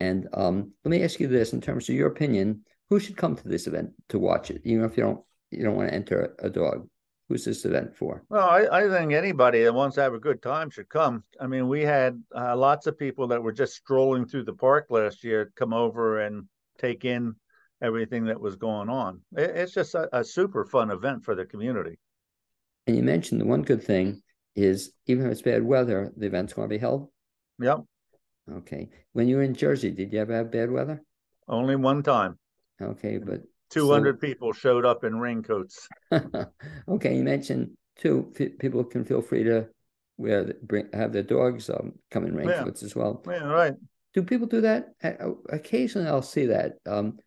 And 0.00 0.28
um, 0.32 0.72
let 0.84 0.90
me 0.90 1.02
ask 1.02 1.20
you 1.20 1.28
this: 1.28 1.52
in 1.52 1.60
terms 1.60 1.88
of 1.88 1.94
your 1.94 2.08
opinion, 2.08 2.64
who 2.88 3.00
should 3.00 3.16
come 3.16 3.36
to 3.36 3.48
this 3.48 3.66
event 3.66 3.90
to 4.10 4.18
watch 4.18 4.50
it? 4.50 4.62
Even 4.64 4.84
if 4.84 4.96
you 4.96 5.02
don't, 5.02 5.20
you 5.50 5.64
don't 5.64 5.76
want 5.76 5.88
to 5.88 5.94
enter 5.94 6.34
a, 6.38 6.48
dog 6.50 6.88
who's 7.28 7.44
this 7.44 7.64
event 7.64 7.94
for? 7.94 8.24
Well, 8.30 8.48
I, 8.48 8.66
I, 8.70 8.88
think 8.88 9.12
anybody 9.12 9.62
that 9.64 9.74
wants 9.74 9.96
to 9.96 10.02
have 10.02 10.14
a 10.14 10.18
good 10.18 10.40
time 10.40 10.70
should 10.70 10.88
come. 10.88 11.24
I 11.40 11.46
mean, 11.46 11.68
we 11.68 11.82
had 11.82 12.22
uh, 12.34 12.56
lots 12.56 12.86
of 12.86 12.98
people 12.98 13.26
that 13.28 13.42
were 13.42 13.52
just 13.52 13.74
strolling 13.74 14.26
through 14.26 14.44
the 14.44 14.54
park 14.54 14.86
last 14.88 15.22
year 15.22 15.52
come 15.54 15.74
over 15.74 16.20
and 16.20 16.46
take 16.78 17.04
in 17.04 17.34
everything 17.82 18.24
that 18.24 18.40
was 18.40 18.56
going 18.56 18.88
on. 18.88 19.20
It, 19.36 19.50
it's 19.50 19.72
just 19.72 19.94
a, 19.94 20.08
a, 20.16 20.24
super 20.24 20.64
fun 20.64 20.90
event 20.90 21.24
for 21.24 21.34
the 21.34 21.44
community. 21.44 21.98
And 22.86 22.96
you 22.96 23.02
mentioned 23.02 23.40
the 23.40 23.46
one 23.46 23.62
good 23.62 23.82
thing 23.82 24.22
is 24.56 24.92
even 25.06 25.26
if 25.26 25.32
it's 25.32 25.42
bad 25.42 25.62
weather, 25.62 26.12
the 26.16 26.26
event's 26.26 26.54
going 26.54 26.68
to 26.68 26.74
be 26.74 26.78
held. 26.78 27.08
Yep. 27.60 27.84
Okay. 28.56 28.88
When 29.12 29.28
you 29.28 29.36
were 29.36 29.42
in 29.42 29.54
Jersey, 29.54 29.90
did 29.90 30.12
you 30.12 30.20
ever 30.20 30.34
have 30.34 30.50
bad 30.50 30.70
weather? 30.70 31.02
Only 31.48 31.76
one 31.76 32.02
time. 32.02 32.38
Okay, 32.80 33.18
but 33.18 33.42
200 33.70 34.16
so, 34.16 34.20
people 34.20 34.52
showed 34.52 34.84
up 34.84 35.04
in 35.04 35.18
raincoats. 35.18 35.88
okay, 36.88 37.16
you 37.16 37.22
mentioned 37.22 37.70
too, 37.98 38.32
people 38.58 38.84
can 38.84 39.04
feel 39.04 39.20
free 39.20 39.44
to 39.44 39.68
wear 40.16 40.52
bring 40.62 40.88
have 40.92 41.12
their 41.12 41.22
dogs 41.22 41.70
um, 41.70 41.92
come 42.10 42.26
in 42.26 42.34
raincoats 42.34 42.82
yeah. 42.82 42.86
as 42.86 42.96
well. 42.96 43.22
Yeah, 43.26 43.44
right. 43.44 43.74
Do 44.14 44.22
people 44.22 44.46
do 44.46 44.62
that? 44.62 44.94
Occasionally, 45.48 46.08
I'll 46.08 46.22
see 46.22 46.46
that. 46.46 46.74
Um, 46.86 47.18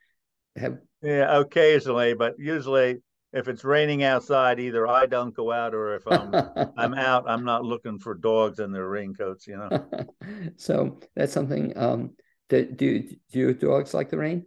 have 0.56 0.80
yeah, 1.02 1.40
occasionally, 1.40 2.14
but 2.14 2.36
usually, 2.38 3.02
if 3.34 3.48
it's 3.48 3.64
raining 3.64 4.04
outside, 4.04 4.60
either 4.60 4.88
I 4.88 5.06
don't 5.06 5.34
go 5.34 5.52
out, 5.52 5.74
or 5.74 5.96
if 5.96 6.04
I'm 6.08 6.34
I'm 6.78 6.94
out, 7.10 7.26
I'm 7.28 7.46
not 7.46 7.64
looking 7.64 8.00
for 8.00 8.14
dogs 8.14 8.60
in 8.60 8.72
their 8.72 8.88
raincoats. 8.88 9.48
You 9.48 9.58
know. 9.58 9.86
so 10.58 11.00
that's 11.16 11.34
something. 11.34 11.78
Um, 11.78 12.12
that 12.50 12.78
do 12.78 13.02
do 13.02 13.40
your 13.40 13.54
dogs 13.54 13.94
like 13.94 14.10
the 14.10 14.18
rain? 14.18 14.46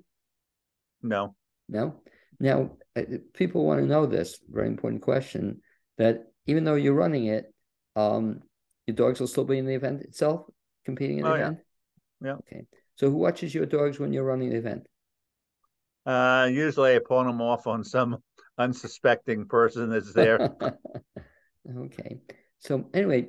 No. 1.02 1.34
No. 1.68 2.00
Now, 2.38 2.72
uh, 2.94 3.02
people 3.32 3.64
want 3.64 3.80
to 3.80 3.86
know 3.86 4.06
this 4.06 4.38
very 4.48 4.68
important 4.68 5.02
question 5.02 5.62
that 5.98 6.26
even 6.46 6.64
though 6.64 6.74
you're 6.74 6.94
running 6.94 7.26
it, 7.26 7.52
um, 7.96 8.42
your 8.86 8.94
dogs 8.94 9.20
will 9.20 9.26
still 9.26 9.44
be 9.44 9.58
in 9.58 9.66
the 9.66 9.74
event 9.74 10.02
itself, 10.02 10.42
competing 10.84 11.18
in 11.18 11.24
the 11.24 11.30
oh, 11.30 11.34
event. 11.34 11.58
Yeah. 12.22 12.32
Okay. 12.32 12.66
So 12.96 13.10
who 13.10 13.16
watches 13.16 13.54
your 13.54 13.66
dogs 13.66 13.98
when 13.98 14.12
you're 14.12 14.24
running 14.24 14.50
the 14.50 14.56
event? 14.56 14.86
Uh, 16.06 16.48
usually 16.52 16.94
I 16.94 17.00
pawn 17.06 17.26
them 17.26 17.40
off 17.40 17.66
on 17.66 17.82
some 17.82 18.18
unsuspecting 18.58 19.46
person 19.46 19.90
that's 19.90 20.12
there. 20.14 20.54
okay. 21.78 22.18
So 22.60 22.88
anyway, 22.94 23.28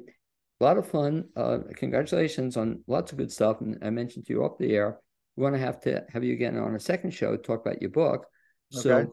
a 0.59 0.63
lot 0.63 0.77
of 0.77 0.87
fun. 0.87 1.25
Uh, 1.35 1.59
congratulations 1.75 2.57
on 2.57 2.83
lots 2.87 3.11
of 3.11 3.17
good 3.17 3.31
stuff. 3.31 3.61
And 3.61 3.77
I 3.81 3.89
mentioned 3.89 4.25
to 4.27 4.33
you 4.33 4.43
off 4.43 4.57
the 4.57 4.73
air, 4.73 4.99
we 5.35 5.43
want 5.43 5.55
to 5.55 5.59
have 5.59 5.81
to 5.81 6.05
have 6.11 6.23
you 6.23 6.33
again 6.33 6.57
on 6.57 6.75
a 6.75 6.79
second 6.79 7.11
show 7.11 7.35
to 7.35 7.41
talk 7.41 7.65
about 7.65 7.81
your 7.81 7.91
book. 7.91 8.25
So 8.71 8.95
okay. 8.95 9.09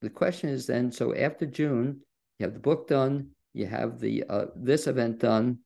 the 0.00 0.10
question 0.10 0.50
is 0.50 0.66
then, 0.66 0.92
so 0.92 1.14
after 1.14 1.46
June, 1.46 2.00
you 2.38 2.46
have 2.46 2.54
the 2.54 2.60
book 2.60 2.88
done, 2.88 3.30
you 3.52 3.66
have 3.66 3.98
the 3.98 4.24
uh, 4.28 4.46
this 4.56 4.86
event 4.86 5.18
done. 5.18 5.58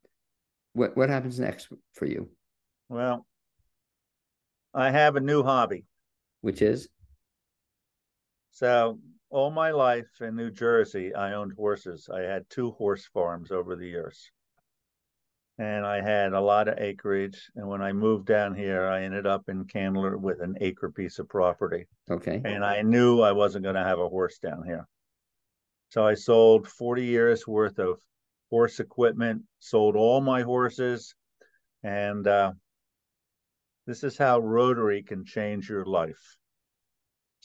What 0.73 0.97
what 0.97 1.09
happens 1.09 1.39
next 1.39 1.69
for 1.93 2.07
you? 2.07 2.29
Well, 2.89 3.27
I 4.75 4.91
have 4.91 5.17
a 5.17 5.21
new 5.21 5.43
hobby, 5.43 5.85
which 6.41 6.63
is 6.63 6.89
so 8.51 8.99
all 9.31 9.51
my 9.51 9.71
life 9.71 10.09
in 10.21 10.37
New 10.37 10.51
Jersey, 10.51 11.15
I 11.15 11.35
owned 11.35 11.53
horses. 11.57 12.09
I 12.12 12.21
had 12.21 12.49
two 12.49 12.73
horse 12.73 13.07
farms 13.07 13.51
over 13.51 13.77
the 13.77 13.87
years 13.87 14.31
and 15.59 15.87
I 15.87 16.03
had 16.03 16.33
a 16.33 16.41
lot 16.41 16.69
of 16.69 16.79
acreage. 16.79 17.51
And 17.57 17.67
when 17.67 17.81
I 17.81 17.93
moved 17.93 18.27
down 18.27 18.55
here, 18.55 18.87
I 18.87 19.03
ended 19.03 19.27
up 19.27 19.49
in 19.49 19.65
Candler 19.65 20.19
with 20.19 20.41
an 20.41 20.57
acre 20.61 20.91
piece 20.91 21.19
of 21.19 21.29
property. 21.29 21.87
Okay. 22.11 22.43
And 22.45 22.65
I 22.65 22.83
knew 22.83 23.23
I 23.23 23.33
wasn't 23.33 23.65
going 23.65 23.77
to 23.77 23.85
have 23.85 23.99
a 23.99 24.09
horse 24.09 24.39
down 24.39 24.65
here. 24.67 24.87
So 25.91 26.07
I 26.07 26.15
sold 26.15 26.69
40 26.69 27.05
years 27.05 27.47
worth 27.47 27.79
of 27.79 28.01
horse 28.51 28.81
equipment, 28.81 29.43
sold 29.61 29.97
all 29.97 30.21
my 30.21 30.43
horses. 30.43 31.15
And 31.83 32.27
uh, 32.27 32.53
this 33.87 34.05
is 34.05 34.19
how 34.19 34.41
Rotary 34.41 35.03
can 35.03 35.25
change 35.25 35.71
your 35.71 35.87
life. 35.87 36.37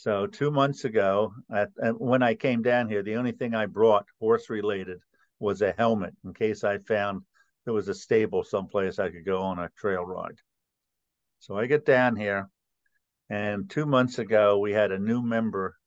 So 0.01 0.25
two 0.25 0.49
months 0.49 0.83
ago, 0.83 1.31
at, 1.53 1.69
when 1.99 2.23
I 2.23 2.33
came 2.33 2.63
down 2.63 2.89
here, 2.89 3.03
the 3.03 3.17
only 3.17 3.33
thing 3.33 3.53
I 3.53 3.67
brought 3.67 4.07
horse 4.19 4.49
related 4.49 4.97
was 5.37 5.61
a 5.61 5.75
helmet 5.77 6.15
in 6.25 6.33
case 6.33 6.63
I 6.63 6.79
found 6.79 7.21
there 7.65 7.73
was 7.75 7.87
a 7.87 7.93
stable 7.93 8.43
someplace 8.43 8.97
I 8.97 9.11
could 9.11 9.25
go 9.25 9.43
on 9.43 9.59
a 9.59 9.69
trail 9.77 10.03
ride. 10.03 10.39
So 11.37 11.55
I 11.55 11.67
get 11.67 11.85
down 11.85 12.15
here, 12.15 12.49
and 13.29 13.69
two 13.69 13.85
months 13.85 14.17
ago 14.17 14.57
we 14.57 14.71
had 14.71 14.91
a 14.91 14.97
new 14.97 15.21
member 15.21 15.77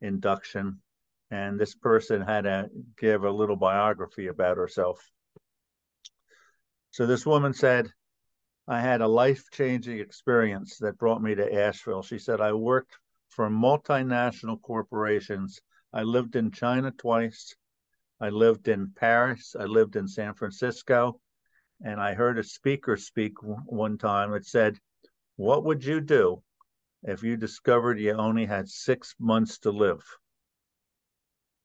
induction, 0.00 0.80
and 1.32 1.58
this 1.58 1.74
person 1.74 2.22
had 2.22 2.42
to 2.42 2.68
give 2.96 3.24
a 3.24 3.30
little 3.32 3.56
biography 3.56 4.28
about 4.28 4.56
herself. 4.56 5.00
So 6.92 7.06
this 7.06 7.26
woman 7.26 7.52
said, 7.52 7.90
I 8.68 8.80
had 8.80 9.00
a 9.00 9.08
life 9.08 9.46
changing 9.52 9.98
experience 9.98 10.78
that 10.78 10.96
brought 10.96 11.20
me 11.20 11.34
to 11.34 11.52
Asheville. 11.52 12.02
She 12.02 12.20
said, 12.20 12.40
I 12.40 12.52
worked 12.52 12.96
for 13.34 13.50
multinational 13.50 14.60
corporations. 14.62 15.60
I 15.92 16.02
lived 16.02 16.36
in 16.36 16.50
China 16.52 16.92
twice. 16.92 17.54
I 18.20 18.28
lived 18.28 18.68
in 18.68 18.92
Paris. 18.94 19.56
I 19.58 19.64
lived 19.64 19.96
in 19.96 20.06
San 20.06 20.34
Francisco 20.34 21.20
and 21.82 22.00
I 22.00 22.14
heard 22.14 22.38
a 22.38 22.44
speaker 22.44 22.96
speak 22.96 23.34
one 23.42 23.98
time. 23.98 24.32
It 24.34 24.46
said, 24.46 24.78
What 25.36 25.64
would 25.64 25.84
you 25.84 26.00
do 26.00 26.42
if 27.02 27.22
you 27.22 27.36
discovered 27.36 27.98
you 27.98 28.12
only 28.12 28.46
had 28.46 28.68
six 28.68 29.14
months 29.18 29.58
to 29.60 29.70
live? 29.70 30.02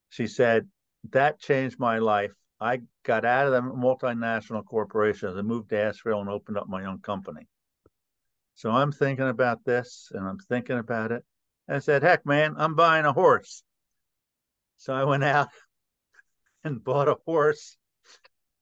She 0.09 0.27
said, 0.27 0.67
That 1.11 1.39
changed 1.39 1.79
my 1.79 1.99
life. 1.99 2.33
I 2.59 2.81
got 3.03 3.23
out 3.23 3.47
of 3.47 3.53
the 3.53 3.61
multinational 3.61 4.65
corporations 4.65 5.37
and 5.37 5.47
moved 5.47 5.69
to 5.69 5.79
Asheville 5.79 6.19
and 6.19 6.29
opened 6.29 6.57
up 6.57 6.67
my 6.67 6.85
own 6.85 6.99
company. 6.99 7.47
So 8.55 8.71
I'm 8.71 8.91
thinking 8.91 9.29
about 9.29 9.63
this 9.63 10.11
and 10.13 10.27
I'm 10.27 10.39
thinking 10.39 10.79
about 10.79 11.13
it. 11.13 11.23
I 11.69 11.79
said, 11.79 12.03
Heck, 12.03 12.25
man, 12.25 12.55
I'm 12.57 12.75
buying 12.75 13.05
a 13.05 13.13
horse. 13.13 13.63
So 14.77 14.93
I 14.93 15.03
went 15.03 15.23
out 15.23 15.49
and 16.63 16.83
bought 16.83 17.07
a 17.07 17.17
horse 17.25 17.77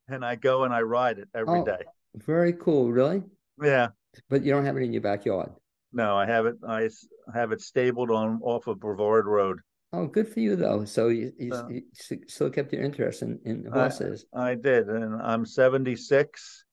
and 0.08 0.26
I 0.26 0.36
go 0.36 0.64
and 0.64 0.74
I 0.74 0.82
ride 0.82 1.20
it 1.20 1.28
every 1.34 1.60
oh, 1.60 1.66
day. 1.66 1.84
Very 2.16 2.54
cool. 2.54 2.92
Really? 2.92 3.24
Yeah. 3.62 3.90
But 4.30 4.44
you 4.44 4.52
don't 4.52 4.66
have 4.66 4.78
it 4.78 4.84
in 4.84 4.94
your 4.94 5.02
backyard. 5.02 5.52
No, 5.94 6.16
I 6.16 6.26
have 6.26 6.46
it. 6.46 6.56
I 6.68 6.90
have 7.34 7.52
it 7.52 7.62
stabled 7.62 8.12
on 8.12 8.40
off 8.44 8.68
of 8.68 8.80
Brevard 8.80 9.26
Road. 9.26 9.60
Oh, 9.94 10.06
good 10.08 10.28
for 10.28 10.40
you 10.40 10.56
though. 10.56 10.86
So 10.86 11.08
you, 11.08 11.32
you, 11.38 11.54
uh, 11.54 11.68
you 11.70 11.84
still 12.28 12.50
kept 12.50 12.74
your 12.74 12.82
interest 12.82 13.22
in, 13.22 13.40
in 13.46 13.66
horses. 13.72 14.26
I, 14.34 14.52
I, 14.52 14.56
did, 14.56 14.88
and 14.88 15.22
I'm 15.22 15.46
76. 15.46 16.66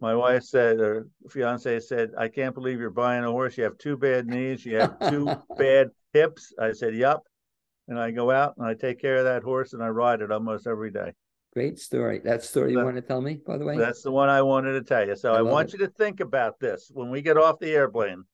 My 0.00 0.14
wife 0.14 0.44
said, 0.44 0.80
or 0.80 1.08
fiance 1.28 1.80
said, 1.80 2.12
"I 2.16 2.28
can't 2.28 2.54
believe 2.54 2.78
you're 2.78 2.90
buying 2.90 3.24
a 3.24 3.30
horse. 3.30 3.56
You 3.56 3.64
have 3.64 3.78
two 3.78 3.96
bad 3.96 4.26
knees. 4.26 4.64
You 4.64 4.76
have 4.76 4.98
two 5.10 5.26
bad 5.58 5.90
hips." 6.12 6.52
I 6.58 6.72
said, 6.72 6.94
"Yup." 6.94 7.22
And 7.88 7.98
I 7.98 8.10
go 8.10 8.30
out 8.30 8.54
and 8.58 8.66
I 8.66 8.74
take 8.74 9.00
care 9.00 9.16
of 9.16 9.24
that 9.24 9.42
horse 9.42 9.72
and 9.72 9.82
I 9.82 9.88
ride 9.88 10.20
it 10.20 10.30
almost 10.30 10.66
every 10.66 10.90
day. 10.90 11.14
Great 11.54 11.78
story. 11.78 12.20
That 12.22 12.44
story 12.44 12.72
you 12.72 12.84
want 12.84 12.96
to 12.96 13.02
tell 13.02 13.22
me, 13.22 13.40
by 13.46 13.56
the 13.56 13.64
way? 13.64 13.78
That's 13.78 14.02
the 14.02 14.12
one 14.12 14.28
I 14.28 14.42
wanted 14.42 14.72
to 14.72 14.82
tell 14.82 15.06
you. 15.06 15.16
So 15.16 15.32
I, 15.32 15.38
I 15.38 15.42
want 15.42 15.68
it. 15.68 15.72
you 15.80 15.86
to 15.86 15.92
think 15.92 16.20
about 16.20 16.60
this 16.60 16.90
when 16.92 17.10
we 17.10 17.22
get 17.22 17.38
off 17.38 17.58
the 17.58 17.70
airplane. 17.70 18.24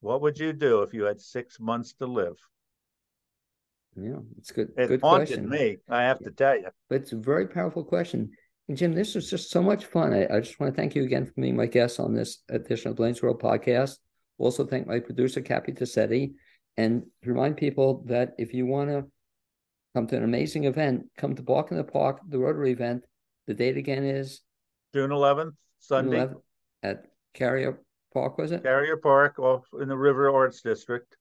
What 0.00 0.22
would 0.22 0.38
you 0.38 0.52
do 0.52 0.82
if 0.82 0.94
you 0.94 1.04
had 1.04 1.20
six 1.20 1.60
months 1.60 1.92
to 2.00 2.06
live? 2.06 2.36
Yeah, 3.94 4.20
it's 4.38 4.50
good. 4.50 4.70
It 4.76 4.88
good 4.88 5.00
haunted 5.02 5.28
question. 5.28 5.48
me. 5.50 5.76
I 5.88 6.02
have 6.02 6.18
to 6.20 6.30
tell 6.30 6.56
you. 6.56 6.68
But 6.88 7.02
it's 7.02 7.12
a 7.12 7.16
very 7.16 7.46
powerful 7.46 7.84
question. 7.84 8.30
Jim, 8.72 8.92
this 8.92 9.14
was 9.14 9.28
just 9.28 9.50
so 9.50 9.62
much 9.62 9.86
fun. 9.86 10.12
I, 10.12 10.36
I 10.36 10.40
just 10.40 10.58
want 10.58 10.74
to 10.74 10.80
thank 10.80 10.94
you 10.94 11.04
again 11.04 11.26
for 11.26 11.32
being 11.40 11.56
my 11.56 11.66
guest 11.66 11.98
on 11.98 12.14
this 12.14 12.42
edition 12.48 12.90
of 12.90 12.96
Blaine's 12.96 13.22
World 13.22 13.40
podcast. 13.40 13.96
Also, 14.38 14.64
thank 14.64 14.86
my 14.86 15.00
producer, 15.00 15.40
Cappy 15.40 15.72
Tassetti, 15.72 16.34
and 16.76 17.04
remind 17.24 17.56
people 17.56 18.04
that 18.06 18.34
if 18.38 18.54
you 18.54 18.66
want 18.66 18.90
to 18.90 19.04
come 19.94 20.06
to 20.06 20.16
an 20.16 20.24
amazing 20.24 20.64
event. 20.64 21.06
Come 21.16 21.34
to 21.34 21.42
Bark 21.42 21.70
in 21.70 21.76
the 21.76 21.84
Park, 21.84 22.20
the 22.28 22.38
Rotary 22.38 22.72
event. 22.72 23.04
The 23.46 23.54
date 23.54 23.76
again 23.76 24.04
is 24.04 24.40
June 24.94 25.10
11th, 25.10 25.52
Sunday. 25.78 26.18
June 26.18 26.28
11th 26.28 26.40
at 26.82 27.04
Carrier 27.34 27.80
Park, 28.12 28.38
was 28.38 28.52
it? 28.52 28.62
Carrier 28.62 28.96
Park 28.96 29.38
off 29.38 29.64
in 29.80 29.88
the 29.88 29.96
River 29.96 30.30
Arts 30.30 30.62
District. 30.62 31.16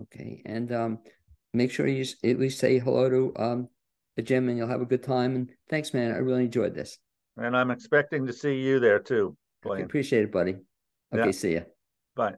Okay. 0.00 0.42
And 0.46 0.72
um, 0.72 0.98
make 1.52 1.70
sure 1.70 1.86
you 1.86 2.04
at 2.24 2.38
least 2.38 2.58
say 2.58 2.78
hello 2.78 3.08
to 3.08 3.32
um, 3.36 3.68
the 4.16 4.22
Jim 4.22 4.48
and 4.48 4.58
you'll 4.58 4.68
have 4.68 4.80
a 4.80 4.86
good 4.86 5.02
time. 5.02 5.36
And 5.36 5.50
thanks, 5.68 5.94
man. 5.94 6.12
I 6.12 6.16
really 6.16 6.44
enjoyed 6.44 6.74
this. 6.74 6.98
And 7.36 7.56
I'm 7.56 7.70
expecting 7.70 8.26
to 8.26 8.32
see 8.32 8.60
you 8.60 8.80
there 8.80 8.98
too. 8.98 9.36
Okay, 9.64 9.82
appreciate 9.82 10.24
it, 10.24 10.32
buddy. 10.32 10.56
Okay, 11.12 11.26
yeah. 11.26 11.30
see 11.30 11.52
you. 11.52 11.64
Bye. 12.14 12.34